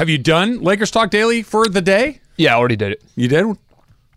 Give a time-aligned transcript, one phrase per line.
[0.00, 2.22] Have you done Lakers Talk Daily for the day?
[2.38, 3.02] Yeah, I already did it.
[3.16, 3.44] You did?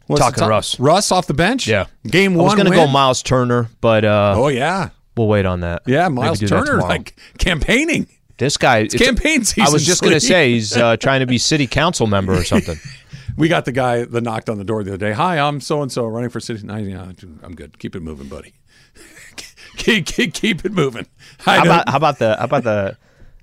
[0.08, 0.80] What's Talking top- Russ.
[0.80, 1.68] Russ off the bench?
[1.68, 1.88] Yeah.
[2.08, 2.46] Game I one.
[2.46, 4.92] was going to go Miles Turner, but uh, Oh, yeah.
[5.18, 5.82] we'll wait on that.
[5.86, 8.08] Yeah, Miles Turner, like campaigning.
[8.38, 8.78] this guy.
[8.78, 11.68] It's campaign season, I was just going to say he's uh, trying to be city
[11.68, 12.78] council member or something.
[13.36, 15.12] We got the guy that knocked on the door the other day.
[15.12, 16.70] Hi, I'm so and so running for city.
[16.70, 17.80] I, I'm good.
[17.80, 18.54] Keep it moving, buddy.
[19.76, 21.08] keep, keep, keep it moving.
[21.40, 22.96] How about how about the how about the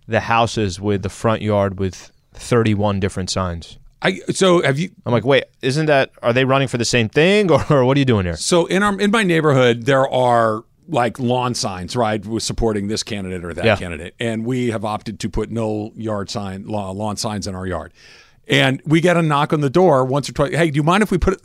[0.06, 3.78] the houses with the front yard with 31 different signs?
[4.02, 4.90] I, so have you?
[5.04, 6.10] I'm like, wait, isn't that?
[6.22, 8.36] Are they running for the same thing, or, or what are you doing here?
[8.36, 13.02] So in our in my neighborhood, there are like lawn signs, right, with supporting this
[13.02, 13.76] candidate or that Yeah.
[13.76, 17.92] candidate, and we have opted to put no yard sign lawn signs in our yard.
[18.48, 20.52] And we get a knock on the door once or twice.
[20.54, 21.40] Hey, do you mind if we put it?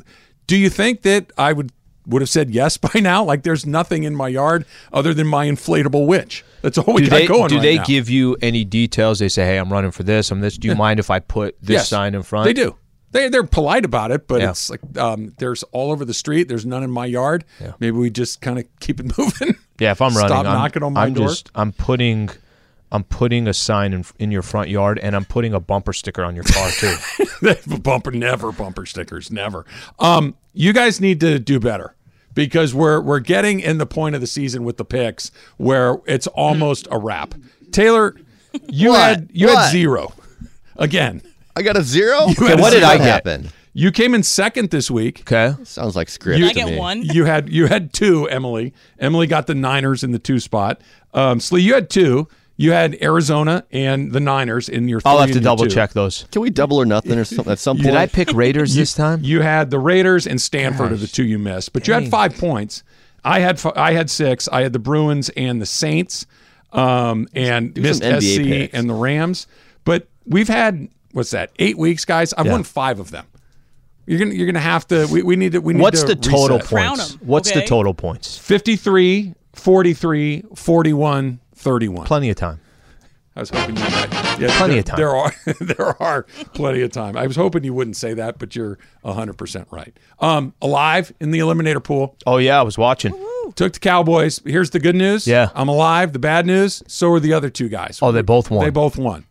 [0.47, 1.71] Do you think that I would
[2.07, 3.23] would have said yes by now?
[3.23, 6.43] Like, there's nothing in my yard other than my inflatable witch.
[6.61, 7.47] That's all we Do got they going.
[7.49, 7.83] do right they now.
[7.83, 9.19] give you any details?
[9.19, 10.31] They say, hey, I'm running for this.
[10.31, 10.57] I'm this.
[10.57, 11.89] Do you mind if I put this Yes.
[11.89, 12.45] sign in front?
[12.45, 12.75] They do.
[13.11, 14.49] They they're polite about it, but Yeah.
[14.49, 16.49] it's like um, there's all over the street.
[16.49, 17.45] There's none in my yard.
[17.79, 19.55] Maybe we just kind of keep it moving.
[19.79, 21.27] Yeah, if I'm running, Stop I'm, knocking on my I'm door.
[21.29, 22.29] just I'm putting
[22.91, 26.23] I'm putting a sign in in your front yard, and I'm putting a bumper sticker
[26.25, 26.95] on your car too.
[27.79, 29.65] bumper never bumper stickers never
[29.99, 31.94] um you guys need to do better
[32.35, 36.27] because we're we're getting in the point of the season with the picks where it's
[36.27, 37.33] almost a wrap
[37.71, 38.15] taylor
[38.69, 38.99] you What?
[38.99, 40.13] had you had zero
[40.77, 41.21] again
[41.55, 42.27] I got a zero.
[42.27, 43.05] had what did I get?
[43.07, 43.49] happen?
[43.73, 46.77] you came in second this week Okay, Sounds like script You- to I get me.
[46.77, 47.01] one.
[47.03, 50.81] you had you had two emily emily got the niners in the two spot
[51.13, 52.27] um slee you had two
[52.57, 55.71] you had arizona and the niners in your I'll have to and your double two.
[55.71, 56.25] check those.
[56.31, 57.87] Can we double or nothing or something at some point?
[57.87, 59.19] Did I pick Raiders this time?
[59.23, 62.37] You had the Raiders and Stanford are the two you missed, but you had five
[62.37, 62.83] points.
[63.23, 64.47] I had I had six.
[64.49, 66.25] I had the Bruins and the Saints,
[66.71, 68.73] um, and missed NBA SC picks.
[68.73, 69.47] and the Rams.
[69.83, 71.51] But we've had what's that?
[71.59, 72.33] Eight weeks, guys.
[72.33, 73.25] I've won five of them.
[74.05, 75.07] You're gonna you're gonna have to.
[75.11, 75.59] We, we need to.
[75.59, 76.69] We need What's to the total reset.
[76.69, 77.13] Crown points?
[77.13, 78.37] 'em, What's the total points?
[78.37, 82.05] 53, 43, 41, 31.
[82.05, 82.59] Plenty of time.
[83.35, 84.39] I was hoping you might.
[84.39, 84.97] Yeah, Plenty there, of time.
[84.97, 87.17] There are there are plenty of time.
[87.17, 89.97] I was hoping you wouldn't say that, but you're 100% right.
[90.19, 92.15] Um, alive in the eliminator pool.
[92.25, 93.11] Oh yeah, I was watching.
[93.55, 94.39] Took the Cowboys.
[94.45, 95.27] Here's the good news.
[95.27, 95.49] Yeah.
[95.53, 96.13] I'm alive.
[96.13, 97.99] The bad news, so are the other two guys.
[98.01, 98.63] Oh, they both won.
[98.63, 99.25] They both won.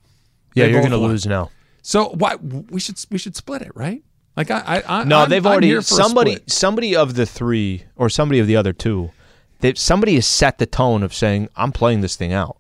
[0.54, 1.50] yeah, they you're gonna lose now.
[1.82, 4.02] So why we should we should split it, right?
[4.36, 8.10] Like I I, I No, I'm- they've already here somebody somebody of the three or
[8.10, 9.12] somebody of the other two.
[9.60, 12.56] They, somebody has set the tone of saying I'm playing this thing out.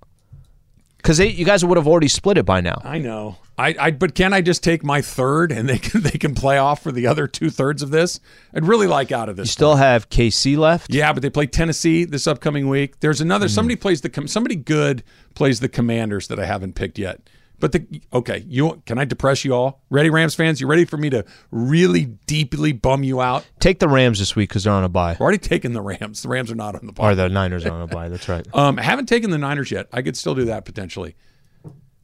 [0.96, 2.80] Because you guys would have already split it by now.
[2.82, 3.36] I know.
[3.56, 6.58] I, I but can I just take my third and they can they can play
[6.58, 8.20] off for the other two thirds of this?
[8.54, 9.48] I'd really like out of this.
[9.48, 10.92] You still have KC left.
[10.92, 13.00] Yeah, but they play Tennessee this upcoming week.
[13.00, 13.52] There's another hmm.
[13.52, 17.20] somebody plays the somebody good plays the Commanders that I haven't picked yet.
[17.60, 19.82] But the okay, you can I depress you all?
[19.88, 20.60] Ready, Rams fans?
[20.60, 23.46] You ready for me to really deeply bum you out?
[23.60, 25.12] Take the Rams this week because they're on a bye.
[25.12, 26.22] I've already taken the Rams.
[26.22, 27.12] The Rams are not on the bye.
[27.12, 28.08] Or the Niners are on a bye.
[28.08, 28.46] That's right.
[28.54, 29.88] Um, I haven't taken the Niners yet.
[29.92, 31.16] I could still do that potentially.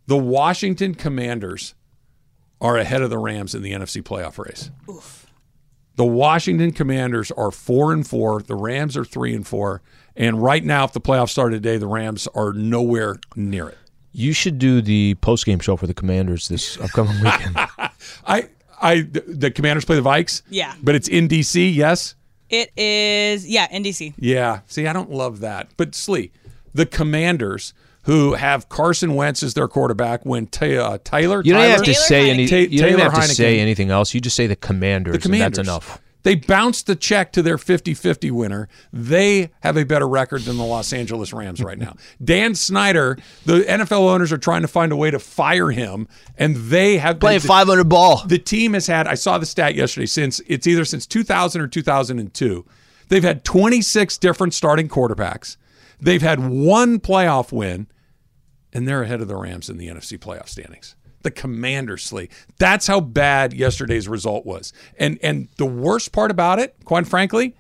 [0.07, 1.75] The Washington Commanders
[2.61, 4.71] are ahead of the Rams in the NFC playoff race.
[4.89, 5.27] Oof.
[5.97, 8.43] The Washington Commanders are four and four.
[8.43, 9.83] The Rams are three and four.
[10.17, 13.79] And right now, if the playoffs started today, the Rams are nowhere near it.
[14.13, 17.57] You should do the post game show for the Commanders this upcoming weekend.
[18.27, 18.49] I,
[18.83, 20.43] I, the, the Commanders play the Vikes.
[20.51, 20.75] Yeah.
[20.83, 21.75] but it's in DC.
[21.75, 22.15] Yes.
[22.49, 24.15] It is, yeah, NDC.
[24.19, 24.61] Yeah.
[24.67, 25.69] See, I don't love that.
[25.77, 26.33] But Slee,
[26.75, 27.73] the Commanders,
[28.05, 31.85] who have Carson Wentz as their quarterback, when Ty- uh, Tyler, You don't Tyler, have
[31.85, 32.53] to Taylor say Heinicke.
[32.53, 32.67] any.
[32.67, 34.13] You don't Taylor have to say anything else.
[34.15, 35.59] You just say the Commanders, the Commanders.
[35.59, 36.01] and that's enough.
[36.23, 38.69] They bounced the check to their 50-50 winner.
[38.93, 41.97] They have a better record than the Los Angeles Rams right now.
[42.25, 43.17] Dan Snyder,
[43.47, 47.21] the NFL owners are trying to find a way to fire him, and they have
[47.21, 48.23] Playing the, 500 ball.
[48.27, 49.07] The team has had.
[49.07, 50.07] I saw the stat yesterday.
[50.07, 52.67] Since it's either since 2000 or 2002,
[53.09, 55.57] they've had 26 different starting quarterbacks.
[56.01, 57.87] They've had one playoff win,
[58.73, 60.97] and they're ahead of the Rams in the NFC playoff standings.
[61.23, 62.29] The Commanders, Slee.
[62.59, 64.73] That's how bad yesterday's result was.
[64.99, 67.57] And and the worst part about it, quite frankly,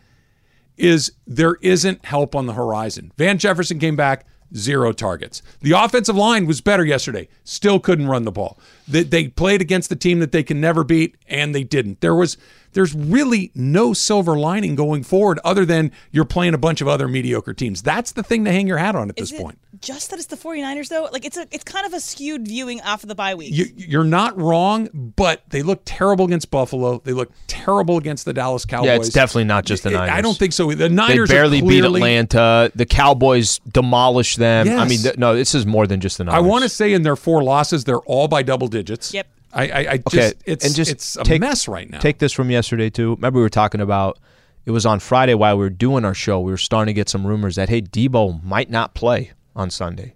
[0.77, 3.12] is there isn't help on the horizon.
[3.17, 4.27] Van Jefferson came back,
[4.57, 5.43] zero targets.
[5.61, 8.59] The offensive line was better yesterday, still couldn't run the ball.
[8.89, 12.01] They, they played against the team that they can never beat, and they didn't.
[12.01, 12.37] There was
[12.73, 17.09] there's really no silver lining going forward other than you're playing a bunch of other
[17.09, 17.83] mediocre teams.
[17.83, 19.59] That's the thing to hang your hat on at this Is it point.
[19.81, 21.09] just that it's the 49ers though?
[21.13, 23.53] Like it's a it's kind of a skewed viewing off of the bye week.
[23.55, 27.01] You, you're not wrong, but they look terrible against Buffalo.
[27.05, 28.87] They look terrible against the Dallas Cowboys.
[28.87, 30.11] Yeah, it's definitely not just the I- Niners.
[30.13, 30.69] I don't think so.
[30.71, 32.71] The They Niners are barely beat Atlanta.
[32.75, 34.69] The Cowboys demolished them.
[34.69, 36.37] I mean, th- no, this is more than just the Niners.
[36.39, 39.13] I want to say in their four losses, they're all by double digits.
[39.13, 39.27] Yep.
[39.52, 41.99] I, I, I just, Okay, it's, and just it's a take- mess right now.
[41.99, 43.14] Take this from yesterday too.
[43.17, 44.19] Remember we were talking about
[44.67, 46.38] it was on Friday while we were doing our show.
[46.41, 50.14] We were starting to get some rumors that hey, Debo might not play on Sunday.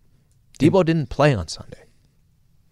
[0.61, 1.83] Debo didn't play on Sunday.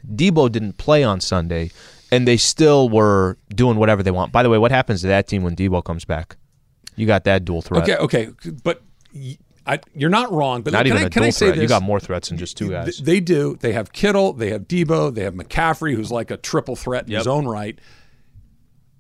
[0.06, 1.70] Debo didn't play on Sunday,
[2.10, 4.32] and they still were doing whatever they want.
[4.32, 6.36] By the way, what happens to that team when Debo comes back?
[6.94, 7.88] You got that dual threat.
[7.88, 8.82] okay, okay, but
[9.66, 10.62] I, you're not wrong.
[10.62, 11.56] But Not can even I, can I say threat.
[11.56, 11.62] this?
[11.62, 12.96] You got more threats than just two guys.
[12.96, 13.56] Th- They do.
[13.60, 14.32] They have Kittle.
[14.32, 15.14] They have Debo.
[15.14, 17.78] They have McCaffrey, who's like a triple threat in his own right.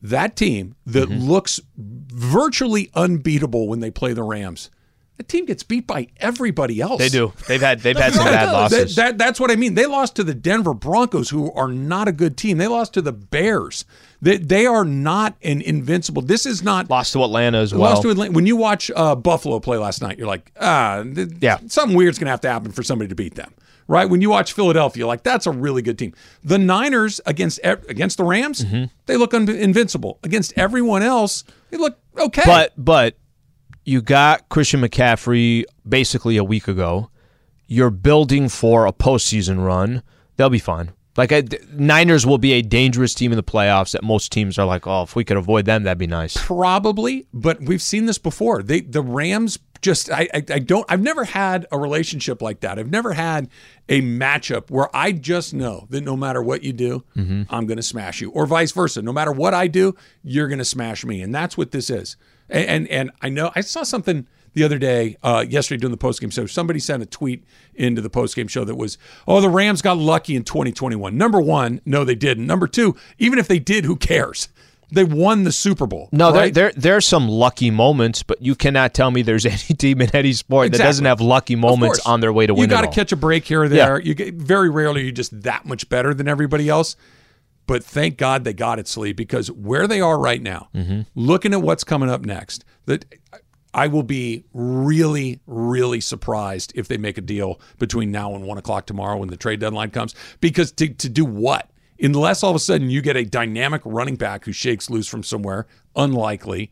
[0.02, 1.28] That team that Mm-hmm.
[1.30, 4.70] looks virtually unbeatable when they play the Rams.
[5.18, 6.98] The team gets beat by everybody else.
[6.98, 7.32] They do.
[7.46, 8.96] They've had they've had some bad That- losses.
[8.96, 9.74] that- that's what I mean.
[9.74, 12.58] They lost to the Denver Broncos, who are not a good team.
[12.58, 13.84] They lost to the Bears.
[14.22, 16.22] They, they are not an invincible.
[16.22, 17.82] This is not Lost to Atlanta as well.
[17.90, 18.30] Lost to Atlanta.
[18.32, 21.58] When you watch uh, Buffalo play last night, you're like, ah, th- Yeah.
[21.66, 23.52] something weird's going to have to happen for somebody to beat them,
[23.88, 24.08] right?
[24.08, 26.14] When you watch Philadelphia, like, that's a really good team.
[26.44, 28.84] The Niners against against the Rams, Mm-hmm.
[29.06, 30.20] they look un- invincible.
[30.22, 32.42] Against everyone else, they look okay.
[32.46, 33.16] But but
[33.84, 37.10] you got Christian McCaffrey basically a week ago.
[37.66, 40.04] You're building for a postseason run.
[40.36, 40.92] They'll be fine.
[41.16, 41.42] Like I,
[41.72, 43.92] Niners will be a dangerous team in the playoffs.
[43.92, 46.36] That most teams are like, oh, if we could avoid them, that'd be nice.
[46.38, 48.62] probably, but we've seen this before.
[48.62, 52.78] They the Rams just I, I I don't I've never had a relationship like that.
[52.78, 53.48] I've never had
[53.88, 57.42] a matchup where I just know that no matter what you do, Mm-hmm.
[57.54, 59.02] I'm going to smash you, or vice versa.
[59.02, 62.16] No matter what I do, you're going to smash me, and that's what this is.
[62.48, 65.98] And and, and I know I saw something the other day, uh, yesterday during the
[66.02, 66.46] postgame show.
[66.46, 67.44] Somebody sent a tweet
[67.74, 71.80] into the postgame show that was, "Oh, the Rams got lucky in 2021." Number one,
[71.86, 72.46] no, they didn't.
[72.46, 74.48] Number two, even if they did, who cares?
[74.94, 76.10] They won the Super Bowl.
[76.12, 76.52] No, right?
[76.52, 80.02] there, there there are some lucky moments, but you cannot tell me there's any team
[80.02, 82.60] in any sport that doesn't have lucky moments on their way to win.
[82.62, 83.98] You got to catch a break here or there.
[84.02, 86.94] You get, very rarely are you just that much better than everybody else.
[87.66, 91.02] But thank God they got it, Slee, because where they are right now, Mm-hmm.
[91.14, 93.06] looking at what's coming up next, that
[93.74, 98.58] I will be really, really surprised if they make a deal between now and one
[98.58, 100.14] o'clock tomorrow when the trade deadline comes.
[100.40, 101.70] Because to, to do what?
[102.00, 105.22] Unless all of a sudden you get a dynamic running back who shakes loose from
[105.22, 105.66] somewhere,
[105.96, 106.70] unlikely.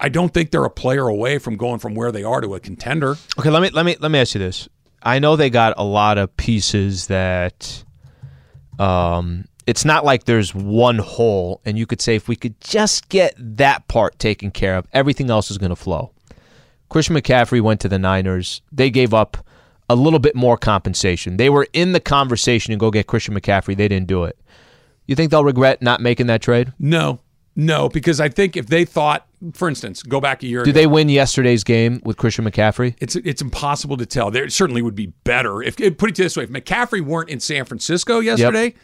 [0.00, 2.60] I don't think they're a player away from going from where they are to a
[2.60, 3.16] contender.
[3.38, 4.68] Okay, let me let me let me ask you this.
[5.02, 7.84] I know they got a lot of pieces that
[8.78, 13.08] um it's not like there's one hole and you could say if we could just
[13.08, 16.12] get that part taken care of, everything else is going to flow.
[16.88, 18.62] Christian McCaffrey went to the Niners.
[18.70, 19.38] They gave up
[19.88, 21.36] a little bit more compensation.
[21.36, 23.76] They were in the conversation to go get Christian McCaffrey.
[23.76, 24.38] They didn't do it.
[25.06, 26.72] You think they'll regret not making that trade?
[26.78, 27.20] No,
[27.56, 30.80] no, because I think if they thought, for instance, go back a year Did ago,
[30.80, 32.96] they win yesterday's game with Christian McCaffrey?
[33.00, 34.30] it's it's impossible to tell.
[34.30, 37.64] There certainly would be better if put it this way: if McCaffrey weren't in San
[37.64, 38.74] Francisco yesterday,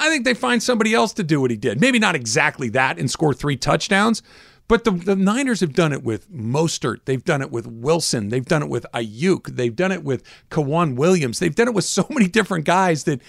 [0.00, 1.80] I think they find somebody else to do what he did.
[1.80, 4.22] Maybe not exactly that and score three touchdowns.
[4.66, 7.00] But the, the Niners have done it with Mostert.
[7.04, 8.28] They've done it with Wilson.
[8.28, 9.56] They've done it with Ayuk.
[9.56, 11.40] They've done it with Kawan Williams.
[11.40, 13.20] They've done it with so many different guys that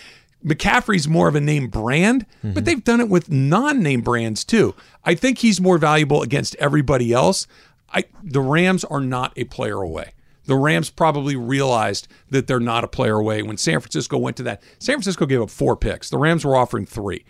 [0.45, 2.63] McCaffrey's more of a name brand, but mm-hmm.
[2.63, 4.75] they've done it with non-name brands too.
[5.03, 7.47] I think he's more valuable against everybody else.
[7.91, 10.13] I the Rams are not a player away.
[10.45, 14.43] The Rams probably realized that they're not a player away when San Francisco went to
[14.43, 14.63] that.
[14.79, 16.09] San Francisco gave up four picks.
[16.09, 17.25] The Rams were offering three.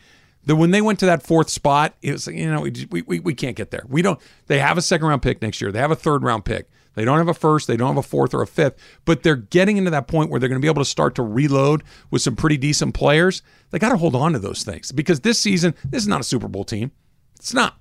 [0.46, 3.20] The when they went to that fourth spot, it was like, you know we, we
[3.20, 3.84] we can't get there.
[3.88, 4.20] We don't.
[4.48, 5.72] They have a second round pick next year.
[5.72, 6.68] They have a third round pick.
[6.94, 7.68] They don't have a first.
[7.68, 8.76] They don't have a fourth or a fifth.
[9.06, 11.24] But they're getting into that point where they're going to be able to start to
[11.24, 13.44] reload with some pretty decent players.
[13.70, 16.26] They got to hold on to those things because this season, this is not a
[16.26, 16.92] Super Bowl team.
[17.38, 17.78] It's not.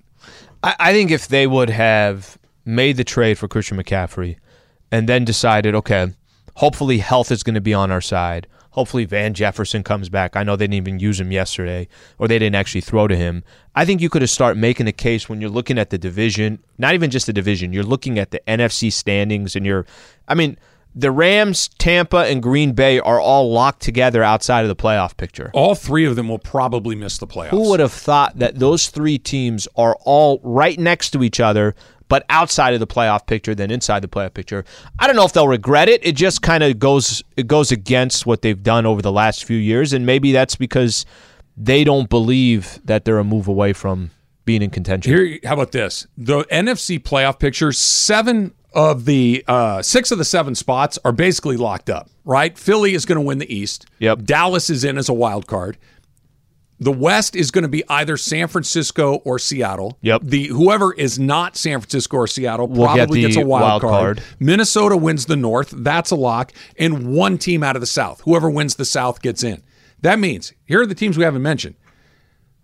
[0.63, 4.37] I, I think if they would have made the trade for Christian McCaffrey
[4.91, 6.13] and then decided, okay,
[6.55, 8.47] hopefully health is going to be on our side.
[8.71, 10.35] Hopefully Van Jefferson comes back.
[10.37, 13.43] I know they didn't even use him yesterday, or they didn't actually throw to him.
[13.75, 16.59] I think you could have start making a case when you're looking at the division,
[16.77, 17.73] not even just the division.
[17.73, 19.85] You're looking at the NFC standings, and you're,
[20.27, 20.57] I mean,
[20.93, 25.51] the Rams, Tampa, and Green Bay are all locked together outside of the playoff picture.
[25.53, 27.49] All three of them will probably miss the playoffs.
[27.49, 31.75] Who would have thought that those three teams are all right next to each other,
[32.11, 34.65] but outside of the playoff picture than inside the playoff picture?
[34.99, 36.05] I don't know if they'll regret it.
[36.05, 39.55] It just kind of goes it goes against what they've done over the last few
[39.55, 41.05] years, and maybe that's because
[41.55, 44.11] they don't believe that they're a move away from
[44.43, 45.13] being in contention.
[45.13, 46.05] Here, how about this?
[46.17, 51.55] The NFC playoff picture, seven of the uh, six of the seven spots are basically
[51.55, 52.57] locked up, right?
[52.57, 53.85] Philly is going to win the East.
[53.99, 54.23] Yep.
[54.23, 55.77] Dallas is in as a wild card.
[56.81, 59.99] The West is going to be either San Francisco or Seattle.
[60.01, 60.21] Yep.
[60.23, 63.81] The whoever is not San Francisco or Seattle get probably the gets a wild, wild
[63.83, 64.17] card.
[64.17, 64.27] card.
[64.39, 65.69] Minnesota wins the North.
[65.69, 66.51] That's a lock.
[66.77, 68.21] And one team out of the South.
[68.21, 69.61] Whoever wins the South gets in.
[70.01, 71.75] That means here are the teams we haven't mentioned: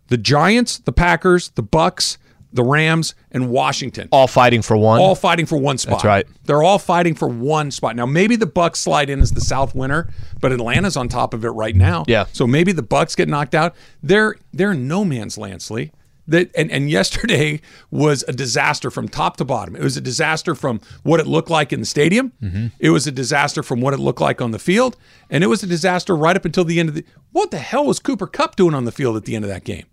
[0.07, 2.17] the Giants, the Packers, the Bucks,
[2.53, 4.07] the Rams, and Washington.
[4.11, 4.99] all fighting for one.
[4.99, 5.97] All fighting for one spot.
[5.99, 6.27] That's right.
[6.45, 7.95] They're all fighting for one spot.
[7.95, 11.43] Now maybe the Bucks slide in as the South winner, but Atlanta's on top of
[11.43, 12.05] it right now.
[12.07, 12.25] Yeah.
[12.33, 13.75] So maybe the Bucks get knocked out.
[14.01, 15.91] They're they're no man's land, Slee.
[16.29, 17.61] That and, and yesterday
[17.91, 19.75] was a disaster from top to bottom.
[19.75, 22.33] It was a disaster from what it looked like in the stadium.
[22.41, 22.67] Mm-hmm.
[22.79, 24.97] It was a disaster from what it looked like on the field,
[25.29, 27.05] and it was a disaster right up until the end of the.
[27.31, 29.63] What the hell was Cooper Kupp doing on the field at the end of that
[29.63, 29.85] game?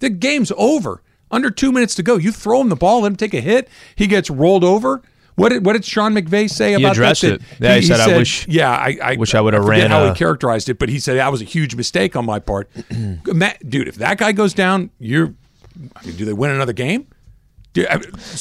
[0.00, 1.02] The game's over.
[1.30, 2.16] Under two minutes to go.
[2.16, 3.68] You throw him the ball, let him take a hit.
[3.94, 5.02] He gets rolled over.
[5.36, 7.34] What did what did Sean McVay say about addressed that?
[7.34, 7.42] it.
[7.60, 10.08] Yeah, he said, "I wish- Yeah, I, I wish I would've forget ran how a-
[10.08, 12.68] he characterized it, but he said that was a huge mistake on my part.
[13.26, 15.32] Matt, dude, if that guy goes down, you're.
[15.96, 17.06] I mean, do they win another game?
[17.76, 17.80] I,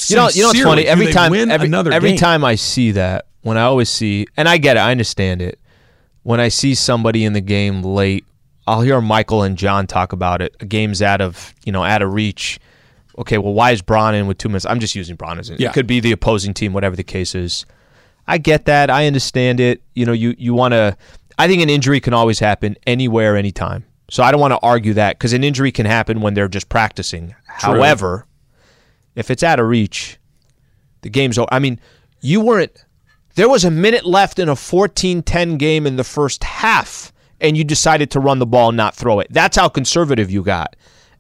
[0.07, 0.87] you know, you know what's funny?
[0.87, 2.17] Every time, every, every game?
[2.17, 5.59] time I see that, when I always see, and I get it, I understand it.
[6.23, 8.25] When I see somebody in the game late,
[8.67, 10.55] I'll hear Michael and John talk about it.
[10.59, 12.59] A game's out of, you know, out of reach.
[13.19, 14.65] Okay, well, why is Braun in with two minutes?
[14.65, 15.59] I'm just using Braun as it.
[15.59, 15.69] Yeah.
[15.69, 17.65] It could be the opposing team, whatever the case is.
[18.25, 18.89] I get that.
[18.89, 19.83] I understand it.
[19.93, 20.95] You know, you you want to.
[21.37, 23.85] I think an injury can always happen anywhere, anytime.
[24.09, 26.69] So I don't want to argue that because an injury can happen when they're just
[26.69, 27.35] practicing.
[27.45, 28.25] However,
[29.15, 30.17] if it's out of reach,
[31.01, 31.49] the game's over.
[31.51, 31.79] I mean,
[32.21, 32.85] you weren't.
[33.35, 37.63] There was a minute left in a 14-10 game in the first half, and you
[37.63, 39.27] decided to run the ball and not throw it.
[39.29, 40.75] That's how conservative you got.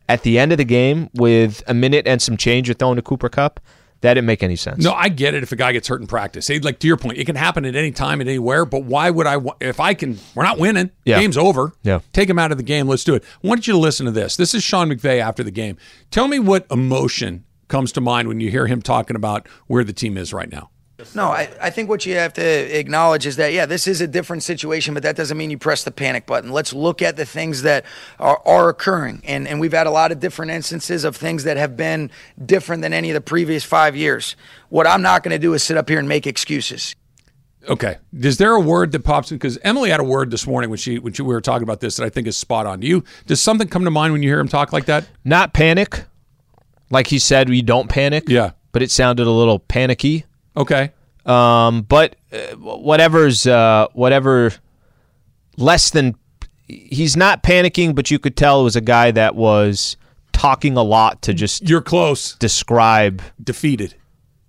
[0.09, 3.01] At the end of the game, with a minute and some change, you're throwing to
[3.01, 3.59] Cooper Kupp.
[4.01, 4.83] That didn't make any sense.
[4.83, 5.43] No, I get it.
[5.43, 7.75] If a guy gets hurt in practice, like to your point, it can happen at
[7.75, 8.65] any time, and anywhere.
[8.65, 9.37] But why would I?
[9.59, 10.91] If I can, we're not winning.
[11.05, 11.19] Yeah.
[11.19, 11.73] Game's over.
[11.83, 11.99] Yeah.
[12.13, 12.87] take him out of the game.
[12.87, 13.23] Let's do it.
[13.43, 14.37] I want you to listen to this.
[14.37, 15.77] This is Sean McVay after the game.
[16.11, 19.93] Tell me what emotion comes to mind when you hear him talking about where the
[19.93, 20.69] team is right now.
[21.15, 22.41] No, I, I think what you have to
[22.77, 25.83] acknowledge is that, yeah, this is a different situation, but that doesn't mean you press
[25.83, 26.51] the panic button.
[26.51, 27.85] Let's look at the things that
[28.19, 29.21] are, are occurring.
[29.25, 32.11] And, and we've had a lot of different instances of things that have been
[32.45, 34.35] different than any of the previous five years.
[34.69, 36.95] What I'm not going to do is sit up here and make excuses.
[37.67, 37.97] Okay.
[38.13, 39.37] Is there a word that pops in?
[39.37, 41.81] Because Emily had a word this morning when she when she, we were talking about
[41.81, 42.79] this that I think is spot on.
[42.79, 45.07] Do you does something come to mind when you hear him talk like that?
[45.25, 46.05] Not panic.
[46.89, 48.29] Like he said, we don't panic.
[48.29, 48.51] Yeah.
[48.71, 50.25] But it sounded a little panicky.
[50.59, 50.91] Okay.
[51.25, 54.51] Um, but uh, whatever's uh, whatever
[55.57, 56.15] less than
[56.67, 59.97] he's not panicking, but you could tell it was a guy that was
[60.33, 62.35] talking a lot to just You're close.
[62.35, 63.21] describe.
[63.43, 63.95] defeated.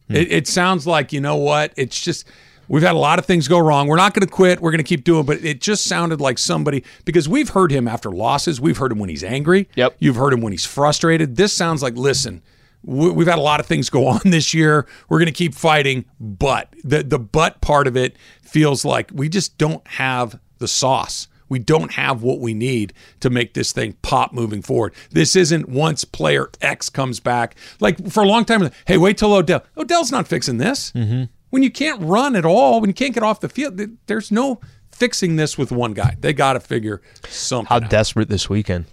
[0.08, 1.72] It, it sounds like you know what?
[1.76, 2.26] It's just
[2.68, 3.86] we've had a lot of things go wrong.
[3.86, 4.60] We're not going to quit.
[4.60, 5.24] We're going to keep doing.
[5.24, 8.60] But it just sounded like somebody because we've heard him after losses.
[8.60, 9.68] We've heard him when he's angry.
[9.76, 9.96] Yep.
[10.00, 11.36] You've heard him when he's frustrated.
[11.36, 12.42] This sounds like listen.
[12.82, 14.86] We- We've had a lot of things go on this year.
[15.08, 19.28] We're going to keep fighting, but the the but part of it feels like we
[19.28, 21.28] just don't have the sauce.
[21.48, 24.94] We don't have what we need to make this thing pop moving forward.
[25.10, 27.56] This isn't once player X comes back.
[27.80, 29.64] Like for a long time, hey, wait till Odell.
[29.76, 30.92] Odell's not fixing this.
[30.92, 31.24] Mm-hmm.
[31.50, 34.60] When you can't run at all, when you can't get off the field, there's no
[34.92, 36.14] fixing this with one guy.
[36.20, 37.90] They got to figure something How out.
[37.90, 38.84] desperate this weekend.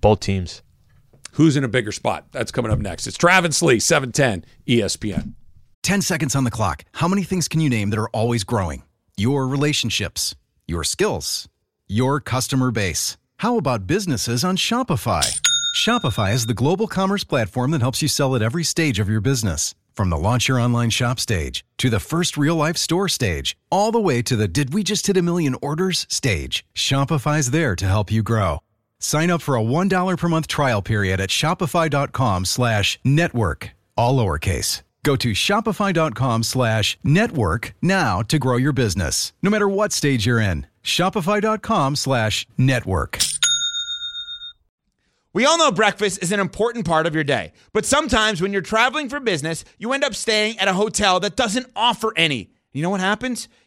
[0.00, 0.62] Both teams.
[1.32, 2.26] Who's in a bigger spot?
[2.32, 3.06] That's coming up next.
[3.06, 5.32] It's Travis Lee, E 710 ESPN.
[5.82, 6.84] 10 seconds on the clock.
[6.92, 8.82] How many things can you name that are always growing?
[9.16, 10.34] Your relationships,
[10.66, 11.48] your skills,
[11.88, 13.16] your customer base.
[13.38, 15.40] How about businesses on Shopify?
[15.74, 19.22] Shopify is the global commerce platform that helps you sell at every stage of your
[19.22, 19.74] business.
[19.94, 23.90] From the launch your online shop stage to the first real life store stage, all
[23.90, 26.64] the way to the did we just hit a million orders stage.
[26.74, 28.58] Shopify's there to help you grow.
[29.02, 34.82] Sign up for a $1 per month trial period at shopify.com slash network, all lowercase.
[35.02, 40.38] Go to shopify.com slash network now to grow your business, no matter what stage you're
[40.38, 40.66] in.
[40.84, 43.18] Shopify.com slash network.
[45.34, 48.62] We all know breakfast is an important part of your day, but sometimes when you're
[48.62, 52.52] traveling for business, you end up staying at a hotel that doesn't offer any.
[52.72, 53.48] You know what happens?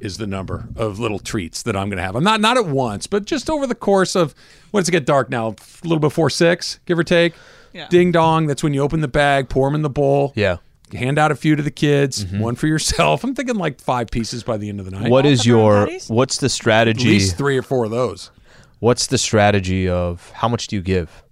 [0.00, 2.16] Is the number of little treats that I'm going to have.
[2.16, 4.34] I'm not not at once, but just over the course of
[4.70, 5.48] when does it get dark now?
[5.48, 7.34] A little before six, give or take.
[7.72, 7.88] Yeah.
[7.88, 8.46] Ding dong.
[8.46, 10.32] That's when you open the bag, pour them in the bowl.
[10.34, 10.56] Yeah.
[10.92, 13.22] Hand out a few to the kids, one for yourself.
[13.24, 15.08] I'm thinking like five pieces by the end of the night.
[15.08, 16.08] What is pepperoni your patties?
[16.08, 17.08] what's the strategy?
[17.08, 18.32] At least three or four of those.
[18.80, 21.22] What's the strategy of how much do you give?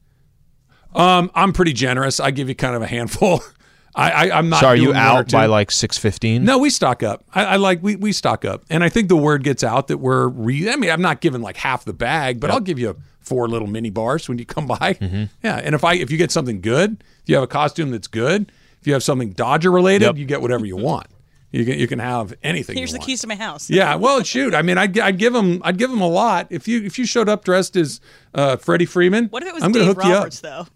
[0.95, 2.21] Um, I'm pretty generous.
[2.21, 3.43] I give you kind of a handful.
[3.95, 4.61] I, I I'm not.
[4.61, 5.51] So are you doing one out by two.
[5.51, 6.45] like six fifteen?
[6.45, 7.25] No, we stock up.
[7.35, 9.99] I, I like we we stock up, and I think the word gets out that
[9.99, 10.29] we're.
[10.29, 13.49] Re- I mean, I'm not giving like half the bag, but I'll give you four
[13.49, 14.95] little mini bars when you come by.
[14.95, 15.25] Mm-hmm.
[15.43, 18.09] Yeah, and if I if you get something good, if you have a costume that's
[18.09, 20.17] good, if you have something Dodger related, Yep.
[20.17, 21.07] you get whatever you want.
[21.51, 22.77] You can you can have anything.
[22.77, 23.07] Here's you the want.
[23.07, 23.71] keys to my house.
[23.71, 24.55] Yeah, well, shoot.
[24.55, 26.47] I mean, I'd, I'd give him, I'd give him a lot.
[26.51, 28.03] If you, if you showed up dressed as
[28.35, 30.17] uh, Freddie Freeman, What if it was I'm Dave hook you up.
[30.19, 30.67] Roberts though?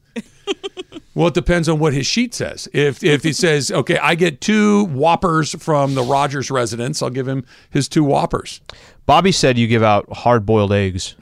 [1.15, 2.69] Well, it depends on what his sheet says.
[2.73, 7.29] If if he says, okay, I get two Whoppers from the Rogers residence, I'll give
[7.29, 8.63] him his two Whoppers.
[9.05, 11.15] Bobby said you give out hard boiled eggs.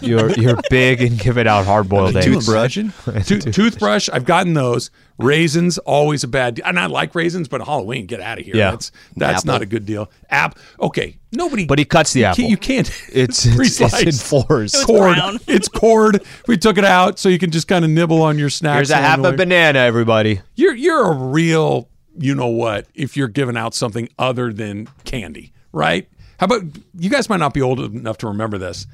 [0.00, 2.24] You're you're big and giving out hard boiled eggs.
[2.26, 2.74] Toothbrush.
[2.76, 4.90] To- toothbrush, I've gotten those.
[5.18, 6.64] Raisins, always a bad deal.
[6.64, 8.54] And I like raisins, but Halloween, get out of here.
[8.54, 8.70] Yeah.
[8.70, 9.52] That's that's Apple.
[9.52, 10.10] not a good deal.
[10.30, 11.66] App, okay, nobody.
[11.66, 12.36] But he cuts the you apple.
[12.36, 12.88] can't- You can't.
[13.12, 14.26] It's it's, it's in pre-sliced.
[14.26, 14.74] fours.
[14.74, 15.18] It's cord.
[15.48, 16.22] It's cord.
[16.46, 18.76] We took it out so you can just kind of nibble on your snacks.
[18.76, 20.40] Here's a half a banana, everybody.
[20.54, 25.52] You're you're a real you know what if you're giving out something other than candy,
[25.72, 26.08] right?
[26.38, 26.62] How about
[26.96, 28.86] you guys might not be old enough to remember this.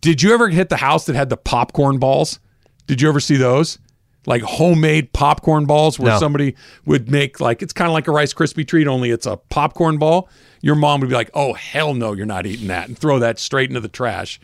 [0.00, 2.38] Did you ever hit the house that had the popcorn balls?
[2.86, 3.78] Did you ever see those?
[4.26, 6.18] Like homemade popcorn balls where No.
[6.18, 9.36] somebody would make like it's kind of like a Rice Krispie treat only it's a
[9.36, 10.28] popcorn ball.
[10.62, 13.38] Your mom would be like, "Oh hell no, you're not eating that," and throw that
[13.38, 14.40] straight into the trash.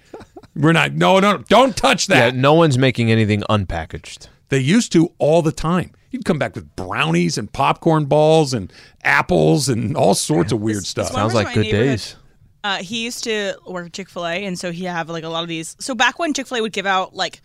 [0.55, 0.93] We're not.
[0.93, 2.15] No, no, don't touch that.
[2.17, 2.37] Yeah, that.
[2.37, 4.29] no one's making anything unpackaged.
[4.51, 5.91] They used to all the time.
[6.11, 8.71] You'd come back with brownies and popcorn balls and
[9.03, 11.07] apples and all sorts of weird stuff.
[11.13, 12.17] one- Sounds like good neighborhood- days.
[12.65, 15.29] Uh, he used to work at Chick Fil A, and so he have like a
[15.29, 15.77] lot of these.
[15.81, 17.41] So back when Chick Fil A would give out like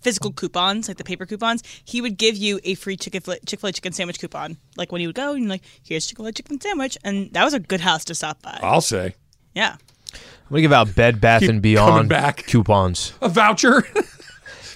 [0.00, 3.72] physical coupons, like the paper coupons, he would give you a free Chick Fil A
[3.72, 4.56] chicken sandwich coupon.
[4.76, 7.44] Like when you would go, and like here's Chick Fil A chicken sandwich, and that
[7.44, 8.58] was a good house to stop by.
[8.62, 9.14] I'll say
[9.54, 9.76] Yeah,
[10.12, 10.18] I'm
[10.50, 12.38] gonna give out Bed Bath Keep and Beyond back.
[12.46, 13.12] coupons.
[13.22, 13.82] a voucher.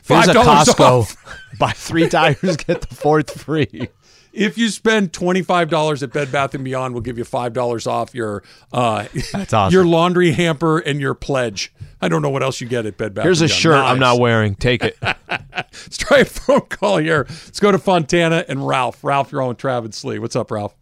[0.06, 0.80] Here's Five dollars Costco.
[0.80, 1.40] off.
[1.58, 3.88] Buy three tires, get the fourth free.
[4.32, 7.52] If you spend twenty five dollars at Bed Bath and Beyond, we'll give you five
[7.52, 9.72] dollars off your uh, That's awesome.
[9.74, 11.72] your laundry hamper and your pledge.
[12.00, 13.24] I don't know what else you get at Bed Bath.
[13.24, 13.60] Here's a Beyond.
[13.60, 14.54] shirt I'm not wearing.
[14.54, 14.96] Take it.
[15.30, 17.26] Let's try a phone call here.
[17.28, 19.02] Let's go to Fontana and Ralph.
[19.04, 20.18] Ralph, you're on with Travis Lee.
[20.18, 20.74] What's up, Ralph?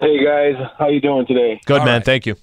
[0.00, 1.60] Hey guys, how you doing today?
[1.64, 1.96] Good All man.
[1.96, 2.04] right.
[2.04, 2.36] Thank you.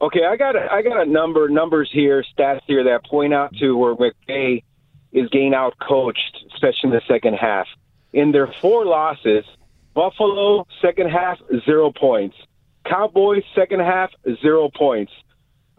[0.00, 3.54] Okay, I got a, I got a number numbers here, stats here that point out
[3.56, 4.62] to where McVay
[5.12, 7.66] is getting out coached, especially in the second half.
[8.14, 9.44] In their four losses,
[9.92, 12.36] Buffalo second half zero points,
[12.86, 15.12] Cowboys second half zero points,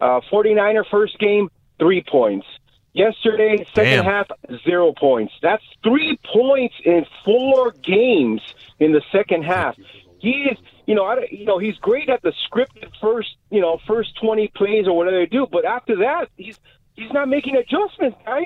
[0.02, 2.46] uh, 49er first game three points.
[2.92, 3.66] Yesterday Damn.
[3.74, 4.26] second half
[4.64, 5.32] zero points.
[5.40, 8.42] That's three points in four games
[8.78, 9.74] in the second half.
[10.18, 13.78] He is, you know, I, you know, he's great at the scripted first, you know,
[13.86, 16.58] first twenty plays or whatever they do, but after that, he's
[16.96, 18.44] he's not making adjustments, guys.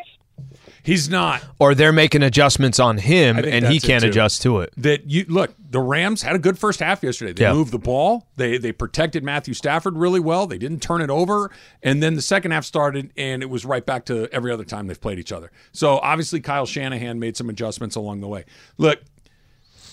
[0.83, 1.43] He's not.
[1.59, 4.73] Or they're making adjustments on him, and he can't adjust to it.
[4.77, 7.33] that you look the rams had a good first half yesterday.
[7.33, 7.53] They Yeah.
[7.53, 8.27] moved the ball.
[8.37, 10.47] They they protected matthew stafford really well.
[10.47, 11.51] They didn't turn it over.
[11.83, 14.87] And then the second half started and it was right back to every other time
[14.89, 15.53] they've played each other.
[15.73, 18.45] So obviously kyle shanahan made some adjustments along the way.
[18.79, 19.01] Look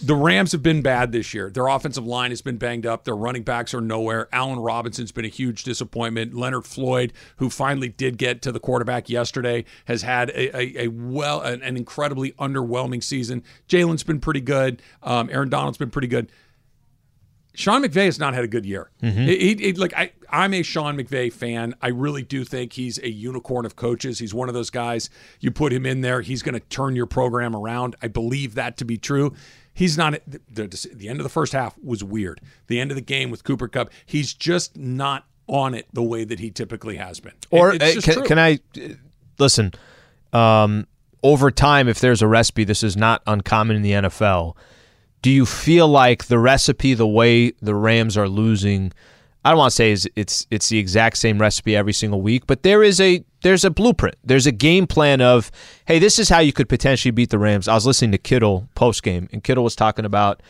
[0.02, 1.50] the Rams have been bad this year.
[1.50, 3.04] Their offensive line has been banged up.
[3.04, 4.28] Their running backs are nowhere.
[4.32, 6.34] Allen Robinson's been a huge disappointment.
[6.34, 10.88] Leonard Floyd, who finally did get to the quarterback yesterday, has had a, a, a
[10.90, 13.44] well an, an incredibly underwhelming season.
[13.68, 14.82] Jalen's been pretty good.
[15.04, 16.32] Um, Aaron Donald's been pretty good.
[17.56, 18.92] Sean McVay has not had a good year.
[19.02, 19.10] He-
[19.56, 21.74] he- he- like I, I'm a Sean McVay fan.
[21.82, 24.20] I really do think he's a unicorn of coaches.
[24.20, 25.10] He's one of those guys.
[25.40, 27.96] You put him in there, he's going to turn your program around.
[28.00, 29.34] I believe that to be true.
[29.78, 30.14] He's not.
[30.26, 32.42] The, the, the end of the first half was weird.
[32.66, 36.24] The end of the game with Cooper Kupp, he's just not on it the way
[36.24, 37.34] that he typically has been.
[37.52, 38.58] Or uh, can, can I
[39.38, 39.74] listen?
[40.34, 40.88] Um,
[41.22, 44.56] over time, if there's a recipe, this is not uncommon in the NFL.
[45.22, 48.94] Do you feel like the recipe, the way the Rams are losing?
[49.48, 52.46] I don't want to say is it's it's the exact same recipe every single week,
[52.48, 54.16] but there is a there's a blueprint.
[54.22, 55.52] There's a game plan of
[55.86, 57.70] hey, this is how you could potentially beat the Rams.
[57.70, 60.44] I was listening to Kittle post game, and Kittle was talking about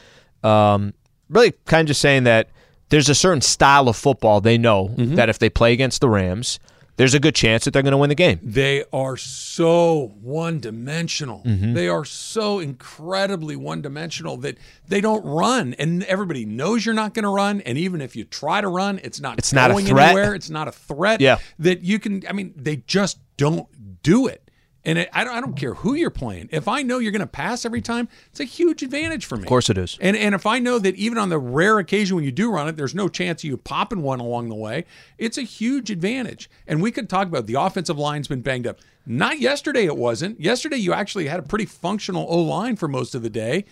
[0.43, 0.95] um,
[1.29, 2.49] really kind of just saying that
[2.89, 6.59] there's a certain style of football they know that if they play against the Rams,
[6.97, 8.39] there's a good chance that they're going to win the game.
[8.43, 11.43] They are so one dimensional.
[11.45, 11.73] Mm-hmm.
[11.73, 14.57] They are so incredibly one dimensional that
[14.87, 15.73] they don't run.
[15.75, 17.61] And everybody knows you're not going to run.
[17.61, 20.09] And even if you try to run, it's not It's not a going threat.
[20.09, 20.35] anywhere.
[20.35, 21.21] It's not a threat.
[21.21, 21.37] Yeah.
[21.59, 23.67] That you can, I mean, they just don't
[24.03, 24.46] do it.
[24.87, 26.47] And it, I, don't, I don't care who you're playing.
[26.53, 29.43] If I know you're going to pass every time, it's a huge advantage for me.
[29.43, 29.97] Of course it is.
[29.99, 32.69] And and if I know that even on the rare occasion when you do run
[32.69, 34.85] it, there's no chance of you popping one along the way,
[35.17, 36.49] it's a huge advantage.
[36.67, 38.79] And we could talk about the offensive line's been banged up.
[39.05, 40.39] Not yesterday, it wasn't.
[40.39, 43.65] Yesterday, you actually had a pretty functional O line for most of the day.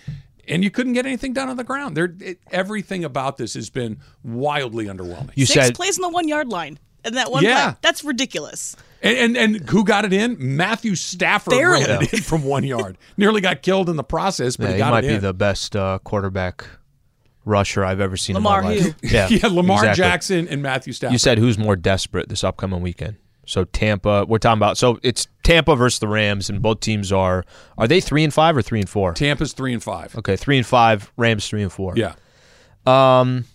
[0.48, 1.98] And you couldn't get anything done on the ground.
[1.98, 5.32] There, it, everything about this has been wildly underwhelming.
[5.36, 6.78] You Six said plays on the one yard line.
[7.04, 7.72] And that one Yeah.
[7.72, 8.76] play, that's ridiculous.
[9.02, 10.38] And, and and who got it in?
[10.40, 11.84] Matthew Stafford Barely.
[11.84, 12.98] ran it in from one yard.
[13.18, 15.76] Nearly got killed in the process, but yeah, he he might it be the best
[15.76, 16.66] uh, quarterback
[17.46, 18.96] rusher I've ever seen Lamar in my life.
[19.04, 20.04] Yeah, yeah, Lamar exactly.
[20.04, 21.14] Jackson and Matthew Stafford.
[21.14, 23.18] You said who's more desperate this upcoming weekend?
[23.46, 24.78] So Tampa, we're talking about.
[24.78, 27.46] So it's Tampa versus the Rams, and both teams are
[27.78, 29.14] are they three and five or three and four?
[29.14, 30.16] Tampa's three and five.
[30.16, 31.12] Okay, three and five.
[31.16, 31.94] Rams three and four.
[31.96, 32.16] Yeah.
[32.86, 33.46] Um,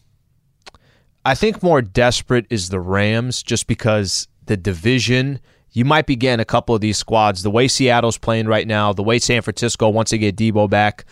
[1.25, 5.39] I think more desperate is the Rams, just because the division.
[5.71, 7.45] You might be getting a couple of these squads.
[7.45, 11.05] The way Seattle's playing right now, the way San Francisco once they get Debo back,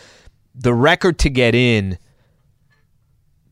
[0.57, 1.99] the record to get in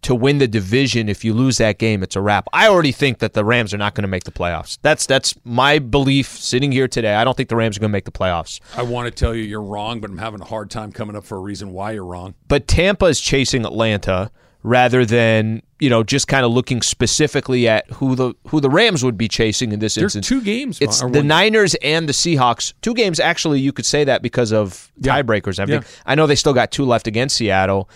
[0.02, 1.08] to win the division.
[1.08, 2.48] If you lose that game, it's a wrap.
[2.52, 4.78] I already think that the Rams are not going to make the playoffs.
[4.82, 7.14] That's that's my belief sitting here today.
[7.14, 8.58] I don't think the Rams are going to make the playoffs.
[8.76, 11.24] I want to tell you you're wrong, but I'm having a hard time coming up
[11.24, 12.34] for a reason why you're wrong.
[12.48, 14.32] but Tampa is chasing Atlanta
[14.66, 19.04] rather than you know just kind of looking specifically at who the who the Rams
[19.04, 20.28] would be chasing in this There's instance.
[20.28, 20.80] two games.
[20.80, 22.72] It's the one- Niners and the Seahawks.
[22.82, 23.60] Two games actually.
[23.60, 25.22] You could say that because of Yeah.
[25.22, 25.58] tiebreakers.
[25.60, 25.88] I think Yeah.
[26.04, 27.88] I know they still got two left against Seattle.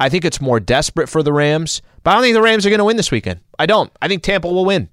[0.00, 2.70] I think it's more desperate for the Rams, but I don't think the Rams are
[2.70, 3.40] going to win this weekend.
[3.58, 3.90] I don't.
[4.02, 4.88] I think Tampa will win.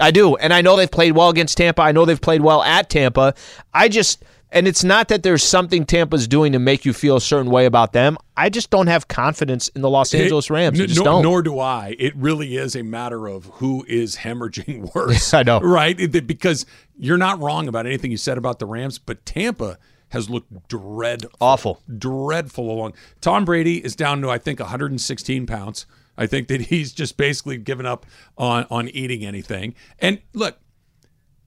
[0.00, 1.80] I do, and I know they've played well against Tampa.
[1.80, 3.34] I know they've played well at Tampa.
[3.72, 7.20] I just, and it's not that there's something Tampa's doing to make you feel a
[7.20, 8.16] certain way about them.
[8.36, 10.78] I just don't have confidence in the Los Angeles Rams.
[10.78, 11.96] I N- just nor, do I.
[11.98, 15.34] It really is a matter of who is hemorrhaging worse.
[15.34, 15.60] I know.
[15.60, 15.98] Right?
[15.98, 16.64] It- because
[16.96, 19.76] you're not wrong about anything you said about the Rams, but Tampa
[20.10, 21.30] has looked dreadful.
[21.40, 21.82] Awful.
[21.98, 22.94] Dreadful along.
[23.20, 25.86] Tom Brady is down to, I think, 116 pounds.
[26.16, 28.06] I think that he's just basically given up
[28.38, 29.74] on, on eating anything.
[29.98, 30.58] And look,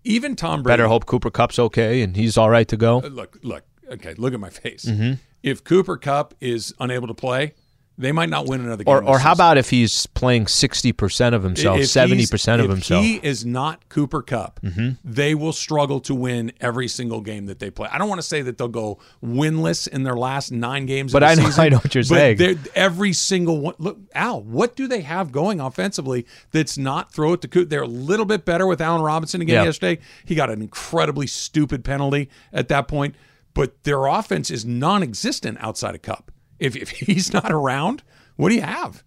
[0.08, 0.74] even Tom Brady.
[0.74, 3.00] Better hope Cooper Kupp's okay and he's all right to go.
[3.00, 4.86] look, look, okay, look at my face.
[4.86, 5.14] Mm-hmm.
[5.44, 7.54] If Cooper Kupp is unable to play,
[8.00, 8.94] they might not win another game.
[8.94, 13.04] Or, or how about if he's playing 60% of himself, If 70% of himself?
[13.04, 13.22] Mm-hmm.
[13.24, 14.60] he is not Cooper Kupp,
[15.04, 17.90] they will struggle to win every single game that they play.
[17.92, 21.24] I don't want to say that they'll go winless in their last nine games, But
[21.24, 22.60] of the I know- season, I know what you're but saying.
[22.76, 23.74] Every single one.
[23.80, 27.66] Look, Al, what do they have going offensively that's not throw it to Cooper?
[27.70, 29.64] They're a little bit better with Allen Robinson again Yeah.
[29.66, 30.02] yesterday.
[30.26, 33.16] He got an incredibly stupid penalty at that point,
[33.56, 36.32] but their offense is non-existent outside of Kupp.
[36.60, 38.04] If if he's not around,
[38.36, 39.04] what do you have?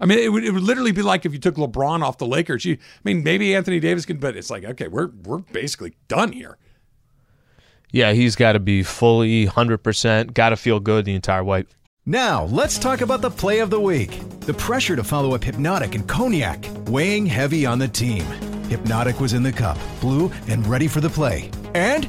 [0.00, 2.26] I mean, it would, it would literally be like if you took LeBron off the
[2.26, 2.64] Lakers.
[2.64, 6.32] You, I mean, maybe Anthony Davis can, but it's like, okay, we're we're basically done
[6.32, 6.58] here.
[7.92, 11.64] yeah, he's got to be fully 100%, got to feel good the entire way.
[12.06, 14.20] Now, let's talk about the play of the week.
[14.40, 18.24] The pressure to follow up Hypnotic and Cognac, weighing heavy on the team.
[18.68, 21.50] Hypnotic was in the cup, blue, and ready for the play.
[21.74, 22.08] And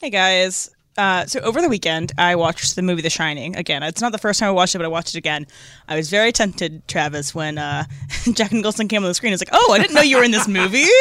[0.00, 0.70] Hey guys.
[0.96, 3.82] Uh, so over the weekend, I watched the movie The Shining again.
[3.84, 5.46] It's not the first time I watched it, but I watched it again.
[5.88, 7.84] I was very tempted, Travis, when uh,
[8.32, 9.32] Jack Nicholson came on the screen.
[9.32, 10.84] It's like, oh, I didn't know you were in this movie.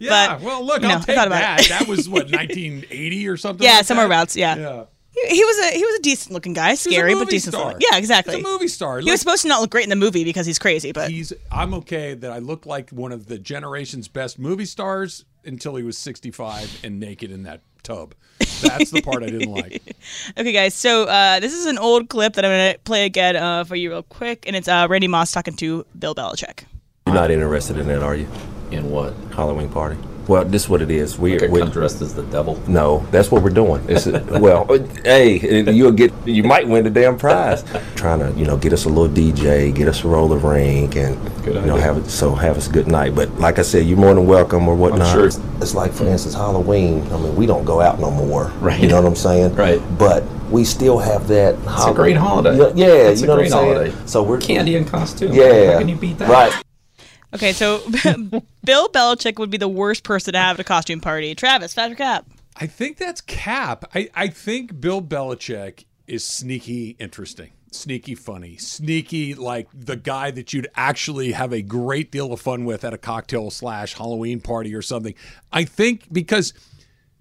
[0.00, 1.60] Yeah, but, well, look, I'll I take thought about that.
[1.66, 1.68] it.
[1.68, 3.64] That was what 1980 or something.
[3.64, 4.14] Yeah, like somewhere that?
[4.14, 4.56] abouts, yeah.
[4.56, 4.84] Yeah.
[5.14, 7.54] He, he was a he was a decent looking guy, scary but decent.
[7.54, 7.72] star.
[7.72, 7.86] looking.
[7.90, 8.36] Yeah, exactly.
[8.36, 8.98] He's a movie star.
[9.00, 11.32] He was supposed to not look great in the movie because he's crazy, but he's.
[11.52, 15.82] I'm okay that I look like one of the generation's best movie stars until he
[15.82, 18.14] was 65 and naked in that tub.
[18.62, 19.82] That's the part I didn't like.
[20.36, 20.74] Okay, guys.
[20.74, 23.90] So uh, this is an old clip that I'm gonna play again uh, for you
[23.90, 26.64] real quick, and it's uh, Randy Moss talking to Bill Belichick.
[27.06, 28.28] You're not interested in that, are you?
[28.70, 29.14] In what?
[29.34, 29.96] Halloween party.
[30.26, 31.18] Well, this is what it is.
[31.18, 32.58] We, Okay, we come dressed as the devil.
[32.66, 33.84] no, that's what we're doing.
[33.88, 34.66] It's a, well,
[35.04, 37.62] hey, you'll get, you might win the damn prize.
[37.96, 41.16] Trying to, you know, get us a little DJ, get us a roller rink, and
[41.44, 41.80] Good you know, idea.
[41.82, 43.14] have it so have us a good night.
[43.14, 45.12] But like I said, you're more than welcome or whatnot.
[45.12, 45.26] sure.
[45.26, 47.02] It's, it's like, for instance, Halloween.
[47.12, 48.46] I mean, we don't go out no more.
[48.60, 48.80] Right.
[48.80, 49.54] You know what I'm saying?
[49.54, 49.80] Right.
[49.98, 51.54] But we still have that.
[51.54, 52.56] It's a great holiday.
[52.56, 53.90] Yeah, yeah It's you a know great what I'm saying.
[53.90, 54.06] holiday.
[54.06, 55.32] So we're Candy and costume.
[55.34, 55.72] Yeah.
[55.72, 56.28] How can you beat that?
[56.28, 56.52] Right.
[57.34, 57.82] Okay, so
[58.64, 61.34] Bill Belichick would be the worst person to have at a costume party.
[61.34, 62.26] Travis, Patrick Cap.
[62.56, 63.84] I think that's Cap.
[63.94, 70.52] I, I think Bill Belichick is sneaky interesting, sneaky funny, sneaky like the guy that
[70.52, 74.74] you'd actually have a great deal of fun with at a cocktail slash Halloween party
[74.74, 75.14] or something.
[75.52, 76.52] I think because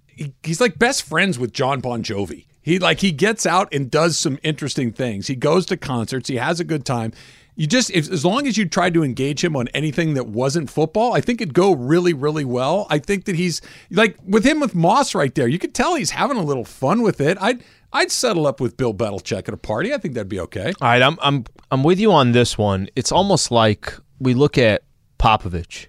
[0.06, 2.46] he, he's like best friends with John Bon Jovi.
[2.62, 5.28] He like he gets out and does some interesting things.
[5.28, 6.30] He goes to concerts.
[6.30, 7.12] He has a good time.
[7.56, 10.70] You just if, as long as you tried to engage him on anything that wasn't
[10.70, 12.88] football, I think it'd go really really well.
[12.90, 13.62] I think that he's
[13.92, 15.48] like with him with Moss right there.
[15.48, 17.38] You could tell he's having a little fun with it.
[17.40, 19.94] I'd I'd settle up with Bill Belichick at a party.
[19.94, 20.74] I think that'd be okay.
[20.82, 22.90] All right, I'm I'm I'm with you on this one.
[22.96, 24.84] It's almost like we look at
[25.20, 25.88] Popovich.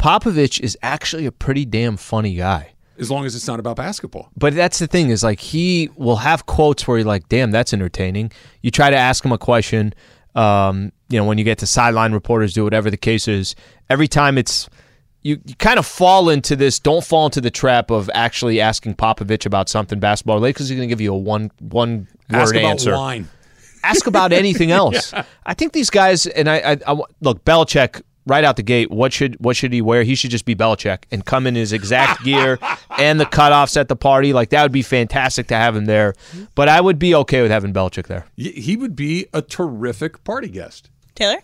[0.00, 2.72] Popovich is actually a pretty damn funny guy.
[2.98, 4.30] As long as it's not about basketball.
[4.36, 7.72] But that's the thing is like he will have quotes where you're like, "Damn, that's
[7.72, 8.32] entertaining."
[8.62, 9.94] You try to ask him a question,
[10.34, 13.54] um, you know, when you get to sideline reporters do whatever the case is.
[13.88, 14.68] Every time it's
[15.22, 16.78] you, you kind of fall into this.
[16.78, 20.78] Don't fall into the trap of actually asking Popovich about something basketball related because he's
[20.78, 22.92] going to give you a one one Ask word about answer.
[22.92, 23.28] wine.
[23.82, 25.12] Ask about anything else.
[25.44, 28.90] I think these guys and I, I, I look Belichick right out the gate.
[28.90, 30.04] What should what should he wear?
[30.04, 32.58] He should just be Belichick and come in his exact gear
[33.00, 34.32] and the cutoffs at the party.
[34.32, 36.14] Like that would be fantastic to have him there.
[36.54, 38.26] But I would be okay with having Belichick there.
[38.36, 40.90] He would be a terrific party guest.
[41.14, 41.38] Taylor?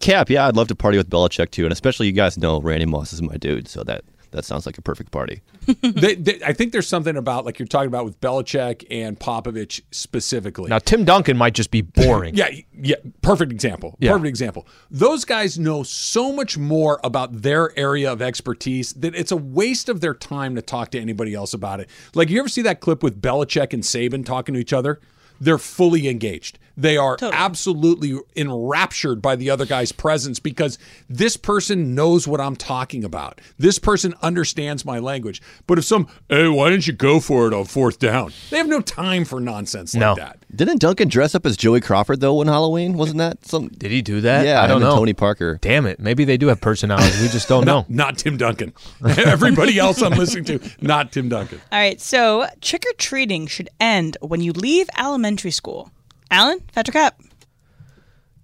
[0.00, 2.86] Cap, yeah, I'd love to party with Belichick too, and especially you guys know Randy
[2.86, 4.04] Moss is my dude, so that
[4.36, 5.40] that sounds like a perfect party.
[5.80, 9.80] they, they, I think there's something about like you're talking about with Belichick and Popovich
[9.90, 10.68] specifically.
[10.68, 12.34] Now Tim Duncan might just be boring.
[12.34, 13.96] Yeah, yeah, perfect example.
[13.98, 14.12] Yeah.
[14.12, 14.66] Perfect example.
[14.90, 19.88] Those guys know so much more about their area of expertise that it's a waste
[19.88, 21.88] of their time to talk to anybody else about it.
[22.14, 25.00] Like you ever see that clip with Belichick and Saban talking to each other?
[25.40, 26.58] They're fully engaged.
[26.76, 32.56] They are absolutely enraptured by the other guy's presence because this person knows what I'm
[32.56, 33.40] talking about.
[33.58, 35.40] This person understands my language.
[35.66, 38.32] But if some, hey, why didn't you go for it on fourth down?
[38.50, 40.14] They have no time for nonsense like No.
[40.16, 40.38] that.
[40.54, 42.94] Didn't Duncan dress up as Joey Crawford though on Halloween?
[42.96, 43.68] Wasn't that some?
[43.78, 44.44] Did he do that?
[44.46, 44.94] Yeah, I don't know.
[44.96, 45.58] Tony Parker.
[45.60, 45.98] Damn it.
[45.98, 47.20] Maybe they do have personalities.
[47.20, 47.84] We just don't know.
[47.88, 48.72] Not Tim Duncan.
[49.06, 51.60] Everybody else I'm listening to, not Tim Duncan.
[51.72, 55.90] All right, so trick or treating should end when you leave elementary school.
[56.30, 57.20] Alan, Patrick Cap,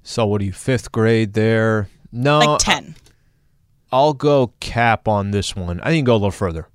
[0.02, 1.88] So what are you fifth grade there?
[2.12, 2.94] No, like 10.
[3.90, 5.80] I'll go cap on this one.
[5.80, 6.68] I think go a little further.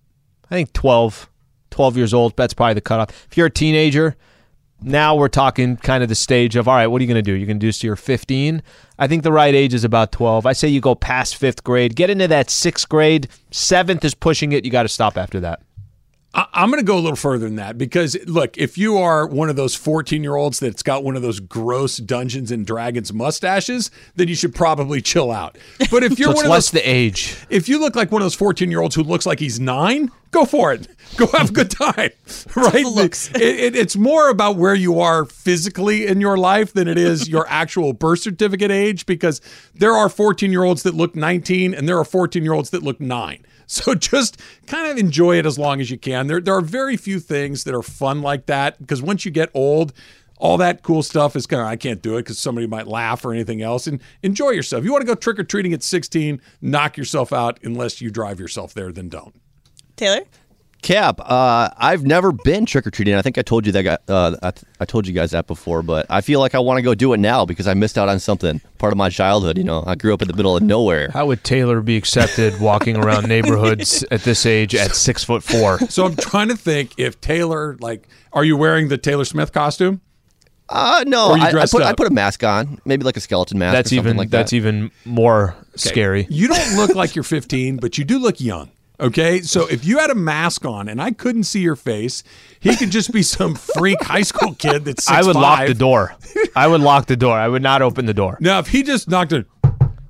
[0.45, 1.29] I think 12,
[1.71, 2.35] 12 years old.
[2.37, 3.09] That's probably the cutoff.
[3.29, 4.15] If you're a teenager,
[4.81, 7.31] now we're talking kind of the stage of all right, what are you going to
[7.31, 7.33] do?
[7.33, 8.61] You're going to do this to your 15.
[8.99, 10.45] I think the right age is about 12.
[10.45, 13.27] I say you go past fifth grade, get into that sixth grade.
[13.51, 14.65] Seventh is pushing it.
[14.65, 15.61] You got to stop after that.
[16.33, 19.49] I'm going to go a little further than that because, look, if you are one
[19.49, 23.89] of those 14 year olds that's got one of those gross Dungeons and Dragons mustaches,
[24.15, 25.57] then you should probably chill out.
[25.89, 27.37] But if you're So one of less those, the age.
[27.49, 30.11] if you look like one of those 14 year olds who looks like he's nine,
[30.31, 30.87] go for it.
[31.15, 32.11] Go have a good time,
[32.55, 32.85] right?
[32.85, 33.31] looks.
[33.33, 37.27] It, it, it's more about where you are physically in your life than it is
[37.29, 39.41] your actual birth certificate age because
[39.73, 42.83] there are 14 year olds that look 19 and there are 14 year olds that
[42.83, 43.43] look nine.
[43.67, 46.27] So just kind of enjoy it as long as you can.
[46.27, 49.49] There, there are very few things that are fun like that because once you get
[49.53, 49.93] old,
[50.37, 53.25] all that cool stuff is kind of I can't do it because somebody might laugh
[53.25, 53.87] or anything else.
[53.87, 54.83] And enjoy yourself.
[54.83, 58.39] You want to go trick or treating at 16, knock yourself out unless you drive
[58.39, 58.91] yourself there.
[58.91, 59.35] Then don't.
[59.95, 60.21] Taylor?
[60.87, 63.13] Cap, uh, I've never been trick or treating.
[63.13, 63.99] I think I told you that.
[64.07, 66.81] Uh, I, I told you guys that before, but I feel like I want to
[66.81, 68.61] go do it now because I missed out on something.
[68.77, 69.83] Part of my childhood, you know.
[69.85, 71.09] I grew up in the middle of nowhere.
[71.11, 75.77] How would Taylor be accepted walking around neighborhoods at this age at six foot four?
[75.89, 79.99] So I'm trying to think if Taylor, like, are you wearing the Taylor Smith costume?
[80.69, 83.59] Uh, no, I, I dressed put I put a mask on, maybe like a skeleton
[83.59, 83.73] mask.
[83.73, 84.55] That's or something even like that's that.
[84.55, 86.27] even more scary.
[86.29, 88.71] You don't look like you're 15, but you do look young.
[88.99, 92.23] Okay, so if you had a mask on and I couldn't see your face,
[92.59, 96.15] he could just be some freak high school kid that's I would lock the door.
[96.55, 97.37] I would lock the door.
[97.37, 98.37] I would not open the door.
[98.41, 99.45] Now, if he just knocked a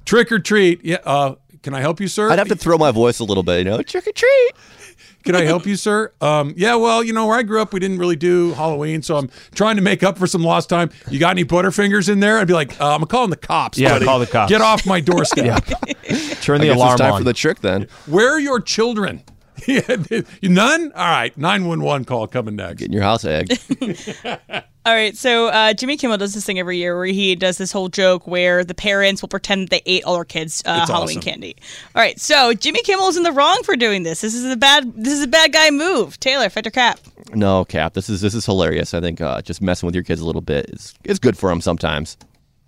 [0.06, 1.36] trick or treat, yeah, uh,
[1.68, 2.32] can I help you, sir?
[2.32, 4.52] I'd have to throw my voice a little bit, you know, trick or treat.
[5.26, 6.14] Can I help you, sir?
[6.22, 9.18] Um, yeah, well, you know, where I grew up, we didn't really do Halloween, so
[9.18, 10.90] I'm trying to make up for some lost time.
[11.10, 12.40] You got any Butterfingers in there?
[12.40, 13.78] I'd be like, uh, I'm calling the cops.
[13.78, 14.06] Yeah, buddy.
[14.06, 14.50] call the cops.
[14.50, 15.44] Get off my doorstep.
[15.46, 15.60] yeah.
[16.36, 17.20] Turn I the guess alarm it's time on.
[17.20, 17.90] for the trick then.
[18.06, 19.22] Where are your children?
[19.68, 19.82] Yeah,
[20.44, 20.92] None?
[20.94, 22.76] All right, 911 call coming next.
[22.80, 23.58] Getting your house egg.
[24.86, 27.74] All right, so uh, Jimmy Kimmel does this thing every year where he does this
[27.74, 30.90] whole joke where the parents will pretend that they ate all their kids' uh, It's
[30.90, 31.30] Halloween awesome.
[31.32, 31.58] candy.
[31.94, 34.22] All right, so Jimmy Kimmel is in the wrong for doing this.
[34.22, 34.94] This is a bad.
[34.96, 36.18] This is a bad guy move.
[36.22, 37.00] Taylor, fight your cap.
[37.34, 37.96] no, Cap.
[37.96, 38.94] This is this is hilarious.
[38.94, 41.50] I think uh, just messing with your kids a little bit is is good for
[41.50, 42.16] them sometimes.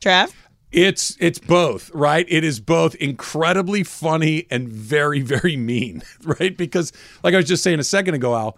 [0.02, 0.34] Trav.
[0.72, 2.26] It's it's both, right?
[2.30, 6.56] It is both incredibly funny and very very mean, right?
[6.56, 8.58] Because like I was just saying a second ago, Al,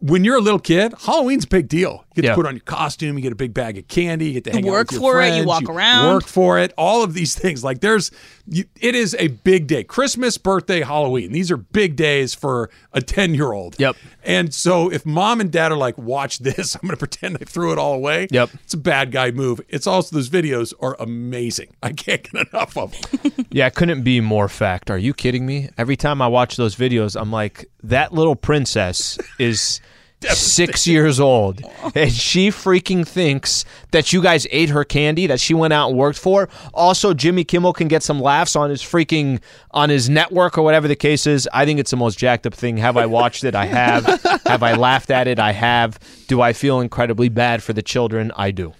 [0.00, 2.04] when you're a little kid, Halloween's a big deal.
[2.14, 2.30] You get Yeah.
[2.30, 4.50] to put on your costume, you get a big bag of candy, you get to
[4.52, 6.14] hang out work with your for it, you friends, walk around.
[6.14, 7.62] work for it, all of these things.
[7.62, 8.10] Like there's,
[8.46, 9.84] you, it is a big day.
[9.84, 11.32] Christmas, birthday, Halloween.
[11.32, 13.76] These are big days for a ten year old.
[13.78, 13.96] Yep.
[14.24, 17.44] And so if mom and dad are like, watch this, I'm going to pretend I
[17.44, 18.26] threw it all away.
[18.30, 18.50] Yep.
[18.64, 19.60] It's a bad guy move.
[19.68, 21.68] It's also those videos are amazing.
[21.82, 23.32] I can't get enough of them.
[23.52, 24.90] Yeah, it couldn't be more fact.
[24.92, 25.70] Are you kidding me?
[25.76, 29.80] Every time I watch those videos, I'm like, that little princess is
[30.28, 31.62] six years old,
[31.94, 35.98] and she freaking thinks that you guys ate her candy that she went out and
[35.98, 36.48] worked for.
[36.74, 40.88] Also, Jimmy Kimmel can get some laughs on his freaking on his network or whatever
[40.88, 41.48] the case is.
[41.52, 42.76] I think it's the most jacked up thing.
[42.76, 43.54] Have I watched it?
[43.54, 44.04] I have.
[44.46, 45.38] have I laughed at it?
[45.38, 45.98] I have.
[46.26, 48.32] Do I feel incredibly bad for the children?
[48.36, 48.74] I do.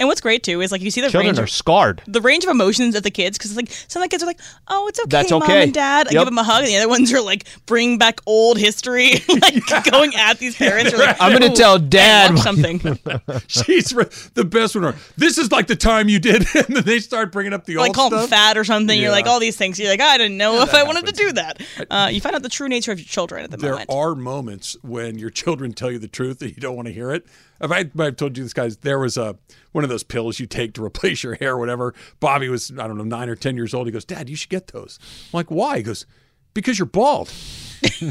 [0.00, 2.02] And what's great too is like you see the Children range are of, scarred.
[2.06, 4.38] the range of emotions of the kids because like some of the kids are like,
[4.68, 5.64] oh, it's okay, That's mom okay.
[5.64, 6.06] and dad.
[6.08, 6.20] I Yep.
[6.20, 9.64] give them a hug, and the other ones are like, bring back old history, like
[9.90, 10.92] going at these parents.
[10.94, 12.78] Are like, I'm gonna tell Dad, Dad something.
[13.48, 14.94] She's re- the best one.
[15.16, 17.88] This is like the time you did, and then they start bringing up the like
[17.88, 18.30] old call them stuff.
[18.30, 18.98] fat or something.
[19.00, 19.78] You're like all these things.
[19.78, 21.60] You're like, I didn't know if I wanted to do that.
[21.90, 23.88] Uh, you find out the true nature of your children at the there moment.
[23.90, 26.94] There are moments when your children tell you the truth that you don't want to
[26.94, 27.26] hear it.
[27.60, 29.36] If I, I've told you this, guys, there was a
[29.72, 31.94] one of those pills you take to replace your hair or whatever.
[32.20, 33.86] Bobby was, I don't know, nine or 10 years old.
[33.86, 34.98] He goes, Dad, you should get those.
[35.32, 35.78] I'm like, why?
[35.78, 36.06] He goes,
[36.54, 37.32] because you're bald.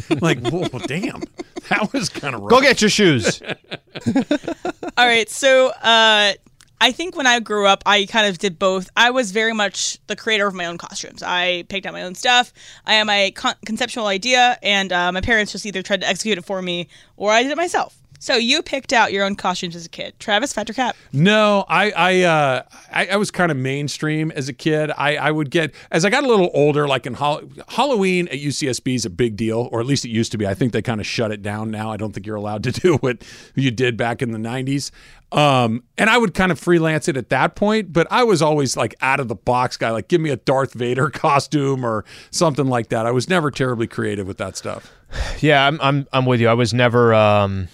[0.10, 1.24] I'm like, whoa, damn.
[1.70, 2.50] That was kind of rough.
[2.50, 3.42] Go get your shoes.
[4.98, 6.34] All right, so uh,
[6.80, 8.90] I think when I grew up, I kind of did both.
[8.96, 11.24] I was very much the creator of my own costumes.
[11.24, 12.54] I picked out my own stuff.
[12.86, 16.38] I had my con- conceptual idea, and uh, my parents just either tried to execute
[16.38, 17.98] it for me or I did it myself.
[18.20, 20.20] So you picked out your own costumes as a kid.
[20.20, 20.96] Travis, Fat Cap?
[21.14, 24.92] No, I I uh, I, I was kind of mainstream as a kid.
[24.98, 28.36] I, I would get as I got a little older, like in Hall- Halloween at
[28.36, 30.48] UCSB is a big deal, or at least it used to be.
[30.48, 31.92] I think they kind of shut it down now.
[31.92, 33.24] I don't think you're allowed to do what
[33.56, 34.92] you did back in the '90s.
[35.32, 38.78] Um, and I would kind of freelance it at that point, but I was always
[38.78, 39.92] like out of the box guy.
[39.92, 43.06] Like, give me a Darth Vader costume or something like that.
[43.06, 44.92] I was never terribly creative with that stuff.
[45.40, 46.48] Yeah, I'm I'm I'm with you.
[46.48, 47.68] I was never um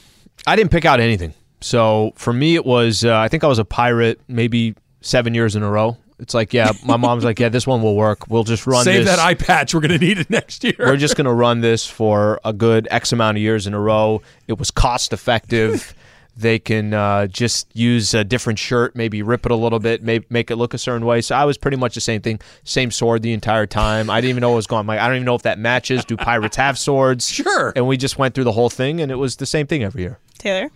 [0.45, 1.33] I didn't pick out anything.
[1.61, 5.55] So for me it was uh, I think I was a pirate maybe 7 years
[5.55, 5.97] in a row.
[6.19, 8.29] It's like, yeah, my mom's like, yeah, this one will work.
[8.29, 9.15] We'll just run Save this.
[9.15, 9.73] that eye patch.
[9.73, 10.75] We're gonna need it next year.
[10.79, 13.79] We're just going to run this for a good X amount of years in a
[13.79, 14.21] row.
[14.47, 15.93] It was cost effective.
[16.37, 20.25] they can uh, just use a different shirt, maybe rip it a little bit, maybe
[20.29, 21.21] make it look a certain way.
[21.21, 24.09] So I was pretty much the same thing, same sword the entire time.
[24.09, 24.87] I didn't even know what was going.
[24.87, 26.05] Like I don't even know if that matches.
[26.05, 27.29] Do pirates have swords?
[27.29, 27.73] Sure.
[27.75, 30.03] And we just went through the whole thing, and it was the same thing every
[30.03, 30.19] year.
[30.43, 30.69] Taylor?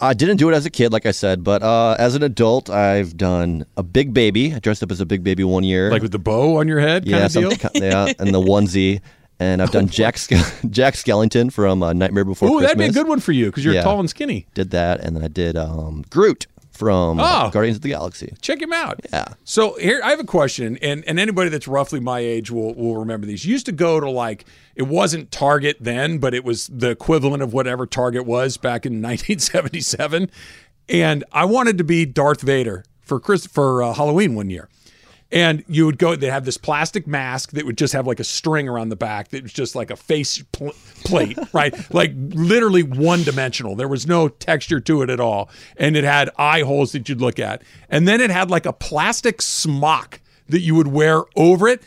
[0.00, 2.70] I didn't do it as a kid, like I said, but uh, as an adult,
[2.70, 4.54] I've done a big baby.
[4.54, 5.90] I dressed up as a big baby one year.
[5.90, 7.50] like with the bow on your head, kind yeah, of deal.
[7.50, 9.00] something, yeah, and the onesie.
[9.40, 10.30] And I've done Jack Ske-
[10.70, 12.70] Jack Skellington from uh, Nightmare Before Ooh, Christmas.
[12.70, 13.82] that'd be a good one for you because you're Yeah.
[13.82, 14.46] tall and skinny.
[14.54, 16.46] Did that, and then I did um, Groot
[16.78, 17.50] from Oh.
[17.50, 18.34] Guardians of the Galaxy.
[18.40, 19.00] Check him out.
[19.12, 19.34] Yeah.
[19.44, 22.96] So here I have a question, and and anybody that's roughly my age will will
[22.96, 23.44] remember these.
[23.44, 24.44] You used to go to like
[24.76, 28.92] it wasn't Target then, but it was the equivalent of whatever Target was back in
[29.02, 30.30] 1977.
[30.88, 34.68] And I wanted to be Darth Vader for Chris for uh, Halloween one year.
[35.30, 38.24] And you would go, they have this plastic mask that would just have like a
[38.24, 41.74] string around the back that was just like a face pl- plate, right?
[41.92, 43.74] Like literally one dimensional.
[43.76, 45.50] There was no texture to it at all.
[45.76, 47.62] And it had eye holes that you'd look at.
[47.90, 51.82] And then it had like a plastic smock that you would wear over it.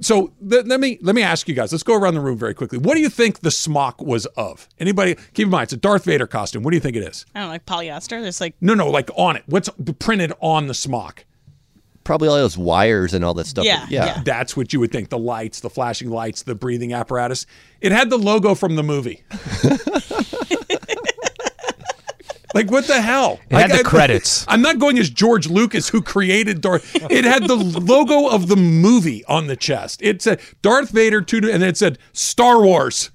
[0.00, 1.72] So th- let me let me ask you guys.
[1.72, 2.78] Let's go around the room very quickly.
[2.78, 4.68] What do you think the smock was of?
[4.78, 5.16] Anybody?
[5.34, 6.62] Keep in mind, it's a Darth Vader costume.
[6.62, 7.26] What do you think it is?
[7.34, 8.22] I don't know, like polyester.
[8.22, 9.42] There's like No, no, like on it.
[9.46, 11.24] What's printed on the smock?
[12.08, 13.66] Probably all those wires and all that stuff.
[13.66, 14.22] Yeah, yeah.
[14.24, 15.10] That's what you would think.
[15.10, 17.44] The lights, the flashing lights, the breathing apparatus.
[17.82, 19.22] It had the logo from the movie.
[22.54, 23.38] like what the hell?
[23.50, 24.44] It had Like, the I- credits.
[24.48, 26.90] I'm not going as George Lucas who created Darth.
[27.10, 30.00] It had the logo of the movie on the chest.
[30.02, 33.10] It said Darth Vader two, and then it said Star Wars.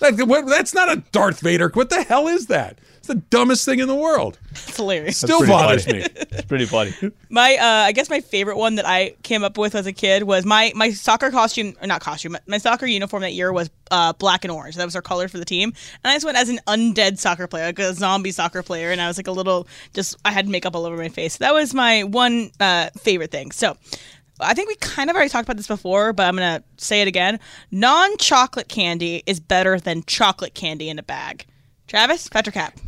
[0.00, 1.70] Like, what- that's not a Darth Vader.
[1.72, 2.78] What the hell is that?
[3.04, 4.38] It's the dumbest thing in the world.
[4.52, 5.18] It's hilarious.
[5.18, 5.98] Still pretty bothers funny.
[5.98, 6.06] me.
[6.30, 6.94] It's pretty funny.
[7.28, 10.22] My, uh, I guess my favorite one that I came up with as a kid
[10.22, 13.68] was my my soccer costume, or not costume, my- my soccer uniform that year was
[13.90, 14.76] uh, black and orange.
[14.76, 17.46] That was our color for the team, and I just went as an undead soccer
[17.46, 20.48] player, like a zombie soccer player, and I was like a little, just I had
[20.48, 21.36] makeup all over my face.
[21.36, 23.52] That was my one uh, favorite thing.
[23.52, 23.76] So.
[24.40, 27.06] I think we kind of already talked about this before, but I'm gonna say it
[27.06, 27.38] again.
[27.70, 31.46] Non-chocolate candy is better than chocolate candy in a bag.
[31.86, 32.78] Travis, Fact or Cap.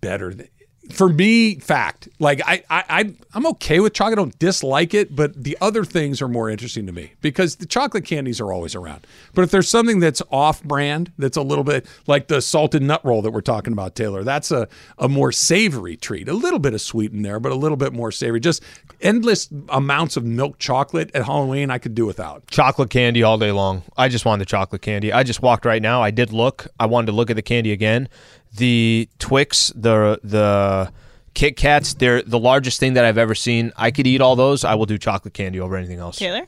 [0.00, 0.48] better than
[0.90, 5.42] for me fact like I, I I'm okay with chocolate I don't dislike it but
[5.42, 9.06] the other things are more interesting to me because the chocolate candies are always around
[9.34, 13.04] but if there's something that's off brand that's a little bit like the salted nut
[13.04, 14.68] roll that we're talking about Taylor that's a
[14.98, 17.92] a more savory treat a little bit of sweet in there but a little bit
[17.92, 18.62] more savory just
[19.00, 23.52] endless amounts of milk chocolate at Halloween I could do without chocolate candy all day
[23.52, 23.82] long.
[23.96, 25.12] I just wanted the chocolate candy.
[25.12, 26.02] I just walked right now.
[26.02, 26.68] I did look.
[26.78, 28.08] I wanted to look at the candy again.
[28.56, 30.92] The Twix, the the
[31.34, 33.72] Kit Kats, they're the largest thing that I've ever seen.
[33.76, 34.64] I could eat all those.
[34.64, 36.16] I will do chocolate candy over anything else.
[36.18, 36.46] Taylor.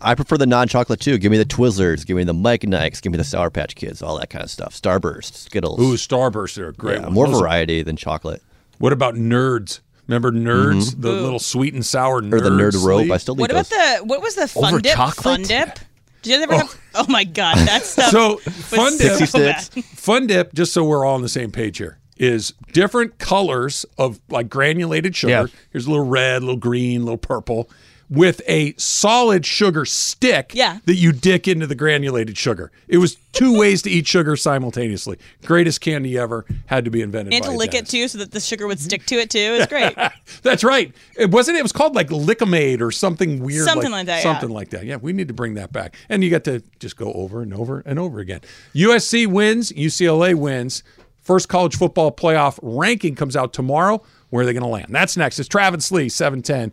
[0.00, 1.16] I prefer the non-chocolate too.
[1.16, 3.74] Give me the Twizzlers, give me the Mike and Ikes, give me the Sour Patch
[3.74, 4.74] Kids, all that kind of stuff.
[4.74, 5.80] Starburst, Skittles.
[5.80, 8.42] ooh Starburst are great Yeah, more Those are- variety than chocolate.
[8.78, 12.34] what about nerds remember nerds the little sweet and sour Mm-hmm.
[12.34, 13.10] Or the nerd rope.
[13.10, 13.98] I still What eat about those.
[14.00, 14.94] the what was the fun Over dip?
[14.94, 15.22] chocolate?
[15.24, 15.78] Fun dip.
[16.24, 16.80] Did you ever have?
[16.94, 17.04] Oh.
[17.06, 18.10] oh my god, that stuff.
[18.10, 19.62] So was fun dip, so bad.
[19.84, 20.54] fun dip.
[20.54, 25.14] Just so we're all on the same page here, is different colors of like granulated
[25.14, 25.30] sugar.
[25.30, 25.46] Yeah.
[25.70, 27.68] Here's a little red, a little green, a little purple,
[28.14, 30.52] with a solid sugar stick.
[30.54, 30.78] Yeah.
[30.86, 32.70] that you dick into the granulated sugar.
[32.88, 35.18] It was two ways to eat sugar simultaneously.
[35.44, 36.44] Greatest candy ever.
[36.66, 37.34] Had to be invented.
[37.34, 39.38] And to lick it too, so that the sugar would stick to it too.
[39.38, 39.96] It's great.
[40.42, 40.94] That's right.
[41.16, 41.58] It wasn't.
[41.58, 43.64] It was called like Lik-M-Aid or something weird.
[43.66, 44.22] Something like that, yeah.
[44.22, 44.84] Something like that.
[44.84, 45.96] Yeah, we need to bring that back.
[46.08, 48.40] And you got to just go over and over and over again.
[48.74, 49.72] USC wins.
[49.72, 50.82] UCLA wins.
[51.20, 54.02] First college football playoff ranking comes out tomorrow.
[54.30, 54.88] Where are they going to land?
[54.90, 55.38] That's next.
[55.38, 56.72] It's Travis Lee, seven ten.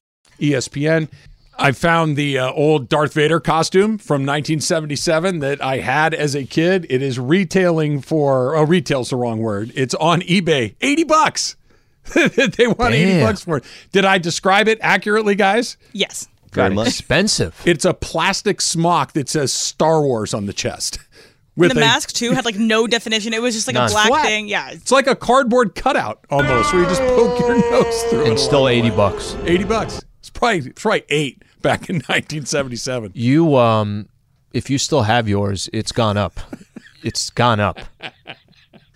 [0.41, 1.09] ESPN.
[1.57, 6.43] I found the uh, old Darth Vader costume from 1977 that I had as a
[6.43, 6.87] kid.
[6.89, 9.71] It is retailing for, oh, retail's the wrong word.
[9.75, 11.55] It's on eBay, 80 bucks.
[12.15, 13.65] they want 80 bucks for it.
[13.91, 15.77] Did I describe it accurately, guys?
[15.93, 16.27] yes.
[16.51, 16.87] Very God, much.
[16.87, 17.55] expensive.
[17.65, 20.99] It's a plastic smock that says Star Wars on the chest.
[21.55, 23.33] With the a- mask too had like no definition.
[23.33, 23.87] It was just like None.
[23.89, 24.25] a black Flat.
[24.25, 24.47] thing.
[24.49, 24.69] Yeah.
[24.71, 28.29] It's like a cardboard cutout almost, where you just poke your nose through it.
[28.29, 29.35] and still eighty bucks.
[29.45, 30.01] 80 bucks.
[30.31, 33.11] It's probably, it's probably eight back in 1977.
[33.15, 34.07] You um,
[34.53, 36.39] if you still have yours, it's gone up.
[37.03, 37.79] It's gone up.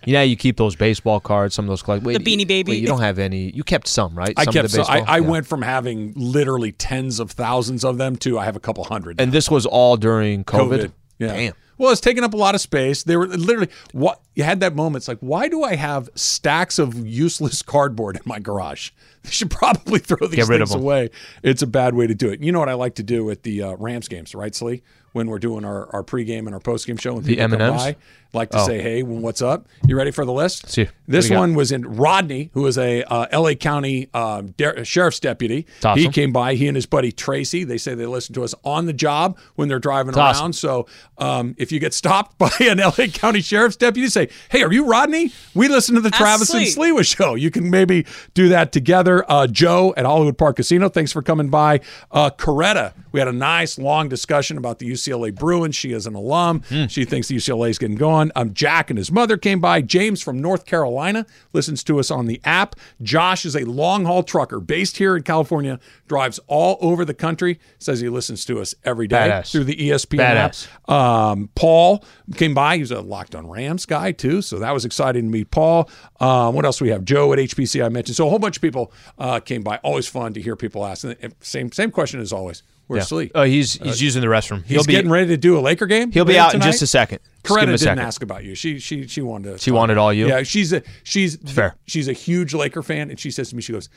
[0.04, 2.04] You know, how you keep those baseball cards, some of those collect.
[2.04, 2.72] Wait, The Beanie Baby.
[2.72, 3.50] Wait, you don't have any.
[3.50, 4.32] You kept some, right?
[4.36, 4.98] I some kept of the so I.
[5.00, 5.28] I Yeah.
[5.28, 9.20] went from having literally tens of thousands of them to I have a couple hundred.
[9.20, 10.92] and this was all during COVID.
[11.18, 11.28] Yeah.
[11.28, 11.52] Damn.
[11.78, 13.02] Well, it's taking up a lot of space.
[13.02, 15.02] They were literally what you had that moment.
[15.02, 18.90] It's like, why do I have stacks of useless cardboard in my garage?
[19.22, 21.10] They should probably throw these things away.
[21.42, 22.40] It's a bad way to do it.
[22.40, 24.82] You know what I like to do at the uh, Rams games, right, Slee?
[25.12, 27.94] When we're doing our, our pregame and our postgame show, when The people come M&Ms?
[28.34, 28.66] like to Oh.
[28.66, 29.66] say, "Hey, what's up?
[29.86, 31.40] You ready for the list?" See, this you got?
[31.40, 33.54] one was in Rodney, who is a uh, L.A.
[33.54, 35.64] County um, der- sheriff's deputy.
[35.80, 36.54] That's He came by.
[36.54, 37.64] He and his buddy Tracy.
[37.64, 40.26] They say they listen to us on the job when they're driving around.
[40.36, 40.52] awesome.
[40.52, 44.72] So um, if you get stopped by an LA County Sheriff's deputy, say, "Hey, are
[44.72, 45.32] you Rodney?
[45.54, 48.72] We listen to the Ask Travis and Slee." Slewa show." You can maybe do that
[48.72, 49.24] together.
[49.30, 51.80] Uh, Joe at Hollywood Park Casino, thanks for coming by.
[52.10, 55.74] Uh, Coretta, we had a nice long discussion about the UCLA Bruins.
[55.76, 56.62] She is an alum.
[56.68, 56.86] Hmm.
[56.86, 58.30] She thinks the UCLA is getting going.
[58.36, 59.80] Um, Jack and his mother came by.
[59.82, 62.76] James from North Carolina listens to us on the app.
[63.02, 67.58] Josh is a long haul trucker based here in California, drives all over the country.
[67.78, 69.52] Says he listens to us every day Badass.
[69.52, 70.68] through the ESPN Badass.
[70.88, 70.90] app.
[70.90, 72.04] Um, Paul
[72.36, 72.76] came by.
[72.76, 74.12] He's a locked on Rams guy.
[74.12, 75.90] too, so that was exciting to meet Paul.
[76.20, 77.04] Um, what else do we have?
[77.04, 78.14] Joe at HPC I mentioned.
[78.14, 79.78] So a whole bunch of people uh, came by.
[79.78, 81.02] Always fun to hear people ask.
[81.02, 82.62] And same same question as always.
[82.86, 83.06] Where's Yeah.
[83.06, 83.30] Slee?
[83.34, 84.64] Oh, he's he's using the restroom.
[84.64, 86.12] He's getting ready to do a Laker game.
[86.12, 87.18] He'll be out in just a second.
[87.42, 87.98] Coretta didn't second.
[87.98, 88.54] ask about you.
[88.54, 89.58] She she she wanted to.
[89.58, 90.28] She wanted all you?
[90.28, 91.74] Yeah, she's a she's fair.
[91.86, 93.88] She's a huge Laker fan, and she says to me, she goes,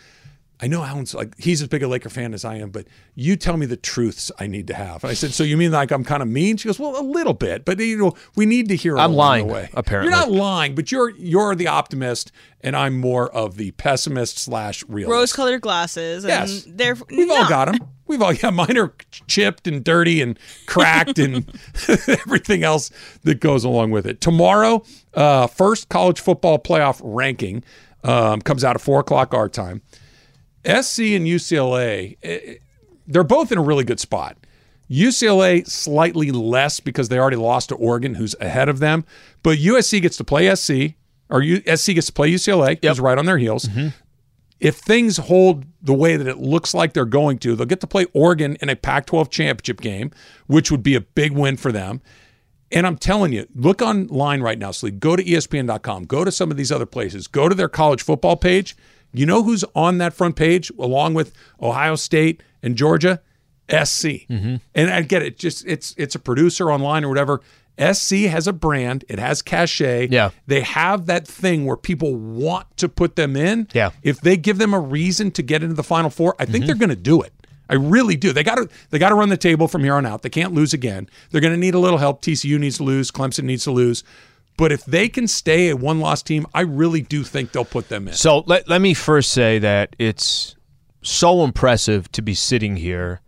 [0.62, 3.36] "I know Alan's like he's as big a Laker fan as I am, but you
[3.36, 5.92] tell me the truths I need to have." And I said, "So you mean like
[5.92, 8.70] I'm kind of mean?" She goes, "Well, a little bit, but you know we need
[8.70, 9.70] to hear." I'm lying, way.
[9.74, 10.12] apparently.
[10.12, 12.32] you're not lying, but you're you're the optimist,
[12.62, 15.12] and I'm more of the pessimist slash realist.
[15.14, 16.24] Rose-colored glasses.
[16.24, 16.66] And Yes.
[16.68, 17.88] they're We've all got them.
[18.08, 18.50] We've all yeah.
[18.50, 18.94] Mine are
[19.28, 21.46] chipped and dirty and cracked and
[22.08, 22.90] everything else
[23.24, 24.20] that goes along with it.
[24.20, 24.84] Tomorrow,
[25.14, 27.64] uh, first college football playoff ranking
[28.04, 29.82] um, comes out at four o'clock our time.
[30.66, 32.56] SC and UCLA, eh,
[33.08, 34.38] they're both in a really good spot.
[34.90, 39.06] UCLA slightly less because they already lost to Oregon, who's ahead of them.
[39.44, 40.96] But USC gets to play SC,
[41.30, 43.68] or U- SC gets to play UCLA, who's right on their heels
[44.60, 47.88] if things hold the way that it looks like they're going to, they'll get to
[47.88, 50.12] play Oregon in a Pac 12 championship game,
[50.48, 52.02] which would be a big win for them.
[52.72, 54.92] And I'm telling you, look online right now, Slee.
[54.92, 58.36] Go to ESPN.com, go to some of these other places, go to their college football
[58.36, 58.76] page.
[59.14, 63.22] You know who's on that front page along with Ohio State and Georgia?
[63.70, 64.26] SC.
[64.30, 67.42] And I get it, just it's it's a producer online or whatever.
[67.80, 70.08] SC has a brand, it has cachet.
[70.10, 70.32] Yeah.
[70.48, 73.68] They have that thing where people want to put them in.
[73.74, 73.92] Yeah.
[74.04, 76.52] If they give them a reason to get into the final four, I Mm-hmm.
[76.52, 77.32] think they're going to do it.
[77.70, 78.34] I really do.
[78.34, 80.24] They got to they got to run the table from here on out.
[80.24, 81.08] They can't lose again.
[81.30, 82.22] They're going to need a little help.
[82.24, 83.12] TCU needs to lose.
[83.12, 84.04] Clemson needs to lose.
[84.60, 87.88] But if they can stay a one loss team, I really do think they'll put
[87.88, 88.14] them in.
[88.14, 90.58] So let, let me first say that it's
[91.02, 93.22] so impressive to be sitting here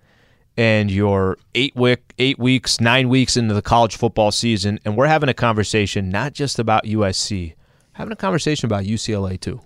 [0.57, 5.07] and you're eight week, eight weeks, nine weeks into the college football season, and we're
[5.07, 7.53] having a conversation not just about USC,
[7.93, 9.61] having a conversation about UCLA too.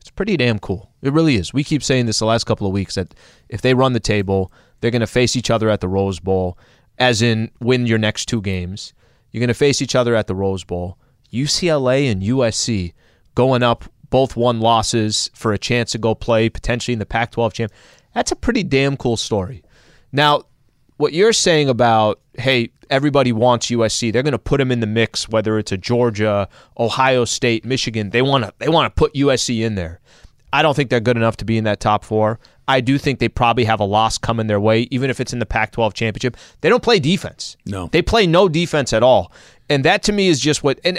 [0.00, 0.90] It's pretty damn cool.
[1.02, 1.52] It really is.
[1.52, 3.14] We keep saying this the last couple of weeks that
[3.50, 4.50] if they run the table,
[4.80, 6.56] they're going to face each other at the Rose Bowl,
[6.98, 8.94] as in win your next two games.
[9.30, 10.96] You're going to face each other at the Rose Bowl.
[11.32, 12.92] UCLA and USC
[13.34, 17.30] going up both won losses for a chance to go play potentially in the Pac
[17.32, 17.72] 12 champ.
[18.14, 19.62] That's a pretty damn cool story.
[20.12, 20.42] Now,
[20.96, 24.86] what you're saying about, hey, everybody wants USC, they're going to put them in the
[24.86, 28.10] mix, whether it's a Georgia, Ohio State, Michigan.
[28.10, 30.00] They want to they want to put USC in there.
[30.52, 32.40] I don't think they're good enough to be in that top four.
[32.66, 35.38] I do think they probably have a loss coming their way, even if it's in
[35.38, 36.36] the Pac 12 championship.
[36.60, 37.56] They don't play defense.
[37.66, 37.88] No.
[37.88, 39.32] They play no defense at all.
[39.70, 40.98] And that to me is just what, and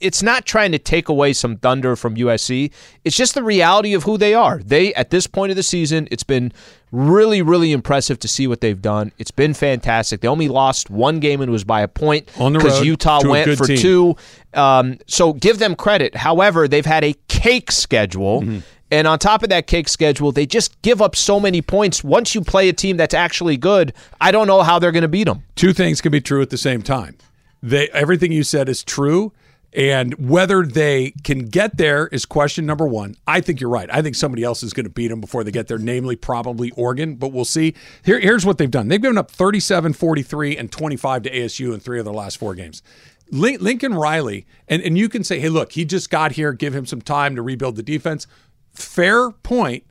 [0.00, 2.72] it's not trying to take away some thunder from USC.
[3.04, 4.58] It's just the reality of who they are.
[4.58, 6.52] They, at this point of the season, it's been
[6.90, 9.12] really, really impressive to see what they've done.
[9.18, 10.20] It's been fantastic.
[10.20, 13.20] They only lost one game and it was by a point On the because Utah
[13.24, 13.78] went for team.
[13.78, 14.16] two.
[14.52, 16.16] Um, so give them credit.
[16.16, 18.42] However, they've had a cake schedule.
[18.42, 18.58] Mm-hmm.
[18.90, 22.02] And on top of that cake schedule, they just give up so many points.
[22.02, 25.08] Once you play a team that's actually good, I don't know how they're going to
[25.08, 25.44] beat them.
[25.56, 27.16] two things can be true at the same time.
[27.62, 29.32] They everything you said is true,
[29.72, 33.16] and whether they can get there is question number one.
[33.26, 33.88] I think you're right.
[33.92, 36.70] I think somebody else is going to beat them before they get there, namely probably
[36.72, 37.74] Oregon, but we'll see.
[38.04, 38.88] Here, here's what they've done.
[38.88, 42.54] They've given up 37, 43, and 25 to ASU in three of their last four
[42.54, 42.82] games.
[43.30, 46.86] Lincoln Riley, and, and you can say, hey, look, he just got here, give him
[46.86, 48.26] some time to rebuild the defense.
[48.72, 49.84] Fair point.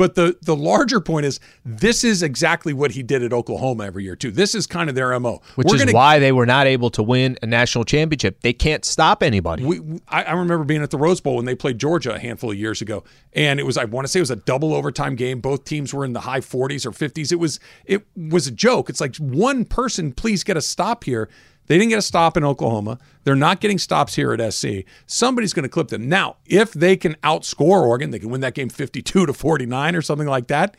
[0.00, 4.02] But the the larger point is this is exactly what he did at Oklahoma every
[4.02, 4.30] year too.
[4.30, 5.42] This is kind of their mo.
[5.56, 8.40] Which We're is gonna- why they were not able to win a national championship.
[8.40, 9.62] They can't stop anybody.
[9.62, 12.50] we, I, I remember being at the Rose Bowl when they played Georgia a handful
[12.50, 15.16] of years ago, and it was I want to say it was a double overtime
[15.16, 15.40] game.
[15.42, 17.30] Both teams were in the high 40s or 50s.
[17.30, 18.88] It was it was a joke.
[18.88, 21.28] It's like one person, please get a stop here.
[21.70, 22.98] They didn't get a stop in Oklahoma.
[23.22, 24.82] They're not getting stops here at SC.
[25.06, 26.08] Somebody's going to clip them.
[26.08, 30.02] Now, if they can outscore Oregon, they can win that game 52 to 49 or
[30.02, 30.76] something like that.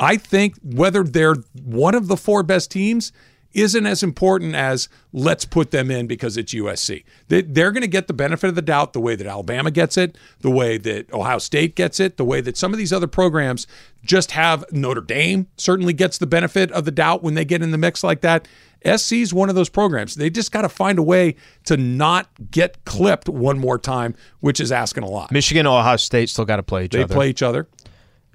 [0.00, 3.12] I think whether they're one of the four best teams
[3.56, 7.04] isn't as important as let's put them in because it's USC.
[7.28, 9.96] They, they're going to get the benefit of the doubt the way that Alabama gets
[9.96, 13.06] it, the way that Ohio State gets it, the way that some of these other
[13.06, 13.66] programs
[14.04, 14.64] just have.
[14.72, 18.04] Notre Dame certainly gets the benefit of the doubt when they get in the mix
[18.04, 18.46] like that.
[18.84, 20.16] SC is one of those programs.
[20.16, 24.60] They just got to find a way to not get clipped one more time, which
[24.60, 25.32] is asking a lot.
[25.32, 27.08] Michigan, Ohio State still got to play each They other.
[27.08, 27.66] They play each other.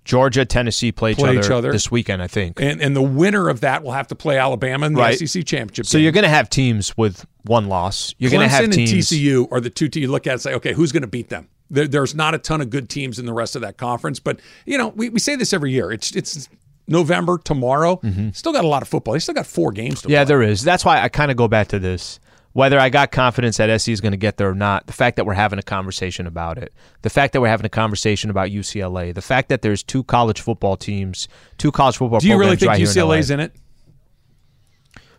[0.04, 1.72] Georgia, Tennessee play, Play each, each other other.
[1.72, 2.60] this weekend, I think.
[2.60, 5.18] And and the winner of that will have to play Alabama in the Right.
[5.18, 5.86] SEC championship.
[5.86, 6.04] So game.
[6.04, 8.16] you're going to have teams with one loss.
[8.18, 8.92] You're going to have teams.
[8.92, 11.08] and TCU are the two teams you look at and say, okay, who's going to
[11.08, 11.48] beat them?
[11.70, 14.40] There, there's not a ton of good teams in the rest of that conference, but
[14.66, 15.92] you know we, we say this every year.
[15.92, 16.50] It's it's
[16.88, 18.00] November tomorrow.
[18.34, 19.14] Still got a lot of football.
[19.14, 20.12] They still got four games to Mm-hmm.
[20.12, 20.28] Yeah, play.
[20.30, 20.64] there is.
[20.64, 22.20] That's why I kind of go back to this.
[22.54, 25.16] Whether I got confidence that SC is going to get there or not, the fact
[25.16, 28.50] that we're having a conversation about it, the fact that we're having a conversation about
[28.50, 31.28] UCLA, the fact that there's two college football teams,
[31.58, 33.54] two college football Do you really think right here in UCLA's in it?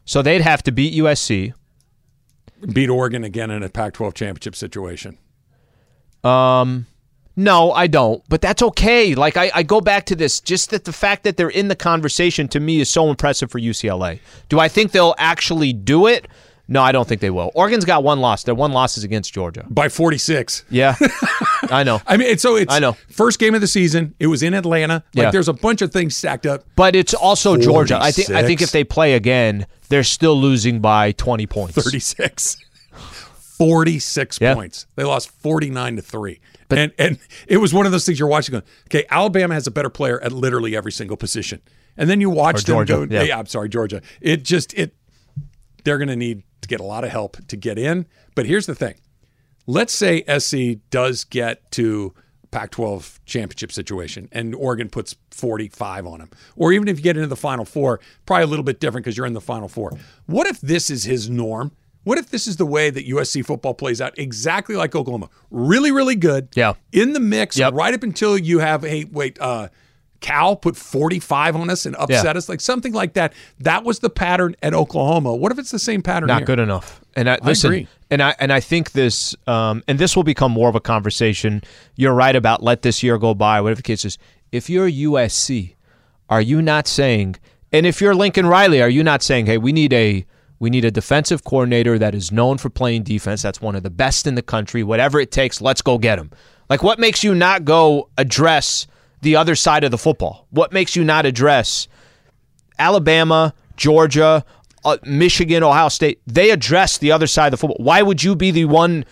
[0.05, 1.55] So they'd have to beat USC.
[2.73, 5.19] Beat Oregon again in a Pac-12 championship situation.
[6.23, 6.87] Um,
[7.35, 8.23] no, I don't.
[8.29, 9.15] But that's okay.
[9.15, 10.41] Like I, I go back to this.
[10.41, 13.59] Just that the fact that they're in the conversation to me is so impressive for
[13.59, 14.21] UCLA.
[14.49, 16.29] Do I think they'll actually do it?
[16.69, 17.51] No, I don't think they will.
[17.55, 18.45] Oregon's got one loss.
[18.45, 19.67] Their one loss is against Georgia.
[19.69, 20.65] by 46.
[20.71, 20.95] Yeah,
[21.71, 22.01] I know.
[22.07, 22.93] I mean, it's, so it's I know.
[23.11, 24.15] first game of the season.
[24.21, 25.05] It was in Atlanta.
[25.15, 25.31] Like Yeah.
[25.33, 26.65] there's a bunch of things stacked up.
[26.77, 27.99] But it's also Georgia.
[28.01, 28.31] I think.
[28.31, 31.75] I think if they play again, they're still losing by twenty points.
[31.75, 32.57] 36.
[33.59, 34.55] 46 Yeah.
[34.55, 34.87] points.
[34.97, 36.41] They lost 49 to 3.
[36.71, 39.71] and and it was one of those things you're watching going, okay, Alabama has a
[39.71, 41.61] better player at literally every single position.
[41.97, 43.23] And then you watch them Georgia, go, yeah.
[43.25, 44.01] yeah, I'm sorry, Georgia.
[44.21, 44.95] It just it
[45.85, 48.07] they're going to need to get a lot of help to get in.
[48.35, 48.95] But here's the thing.
[49.67, 52.15] Let's say SC does get to
[52.51, 56.31] Pac-12 championship situation and Oregon puts 45 on them.
[56.57, 59.17] Or even if you get into the final 4, probably a little bit different because
[59.17, 59.93] you're in the final 4.
[60.27, 61.73] What if this is his norm?
[62.05, 65.31] What if this is the way that USC football plays out exactly like Oklahoma?
[65.53, 66.49] Really really good.
[66.57, 66.73] Yeah.
[66.91, 67.75] In the mix Yep.
[67.75, 69.69] right up until you have hey wait uh
[70.23, 72.39] Cal put 45 on us and upset Yeah.
[72.39, 73.35] us, like something like that.
[73.61, 75.35] That was the pattern at Oklahoma.
[75.37, 76.47] What if it's the same pattern Not here?
[76.47, 77.01] good enough.
[77.15, 77.89] And I, listen, agree.
[78.11, 81.63] and I and I think this, um, and this will become more of a conversation.
[81.97, 84.17] You're right about let this year go by, whatever the case is.
[84.51, 85.75] If you're USC,
[86.31, 87.37] are you not saying?
[87.73, 90.25] And if you're Lincoln Riley, are you not saying, hey, we need a
[90.59, 93.43] we need a defensive coordinator that is known for playing defense.
[93.43, 94.85] That's one of the best in the country.
[94.85, 96.31] Whatever it takes, let's go get him.
[96.71, 98.87] Like, what makes you not go address
[99.23, 100.47] the other side of the football?
[100.51, 101.89] What makes you not address
[102.79, 104.45] Alabama, Georgia,
[104.85, 107.85] uh, Michigan, Ohio State, they address the other side of the football.
[107.85, 109.05] Why would you be the one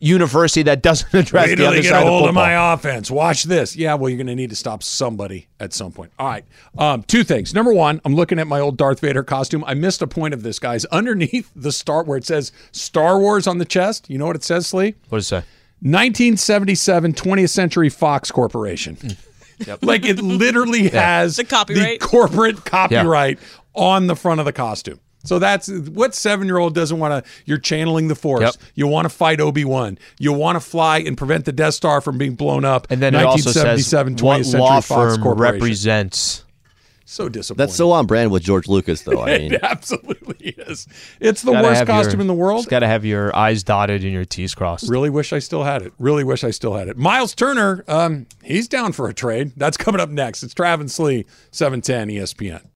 [0.00, 3.10] university that doesn't address Wait the other get side a hold of my offense.
[3.10, 3.76] Watch this.
[3.76, 6.12] Yeah, well, you're going to need to stop somebody at some point.
[6.18, 6.44] All right.
[6.76, 7.54] Um, two things.
[7.54, 9.64] Number one, I'm looking at my old Darth Vader costume.
[9.66, 10.84] I missed a point of this, guys.
[10.92, 14.44] Underneath the star where it says Star Wars on the chest, you know what it
[14.44, 14.94] says, Slee?
[15.08, 15.44] What does it say?
[15.80, 18.96] 1977 20th Century Fox Corporation.
[19.82, 22.00] Like it literally has The copyright.
[22.00, 23.38] corporate copyright
[23.74, 25.00] on the front of the costume.
[25.24, 27.30] So that's what seven year old doesn't want to.
[27.44, 28.42] You're channeling the force.
[28.42, 28.54] Yep.
[28.74, 29.98] You want to fight Obi Wan.
[30.18, 32.86] You want to fly and prevent the Death Star from being blown up.
[32.88, 35.54] And then it also says 1977 20th what Century law Fox firm Corporation.
[35.54, 36.44] represents.
[37.10, 37.66] So disappointing.
[37.68, 39.22] That's so on brand with George Lucas, though.
[39.22, 40.86] I mean, It absolutely is.
[41.20, 42.60] It's the worst have your- costume in the world.
[42.64, 44.90] It's got to have your I's dotted and your T's crossed.
[44.90, 45.94] Really wish I still had it.
[45.98, 46.98] Really wish I still had it.
[46.98, 49.52] Myles Turner, um, he's down for a trade.
[49.56, 50.42] That's coming up next.
[50.42, 52.68] It's Travis Lee, 710 ESPN.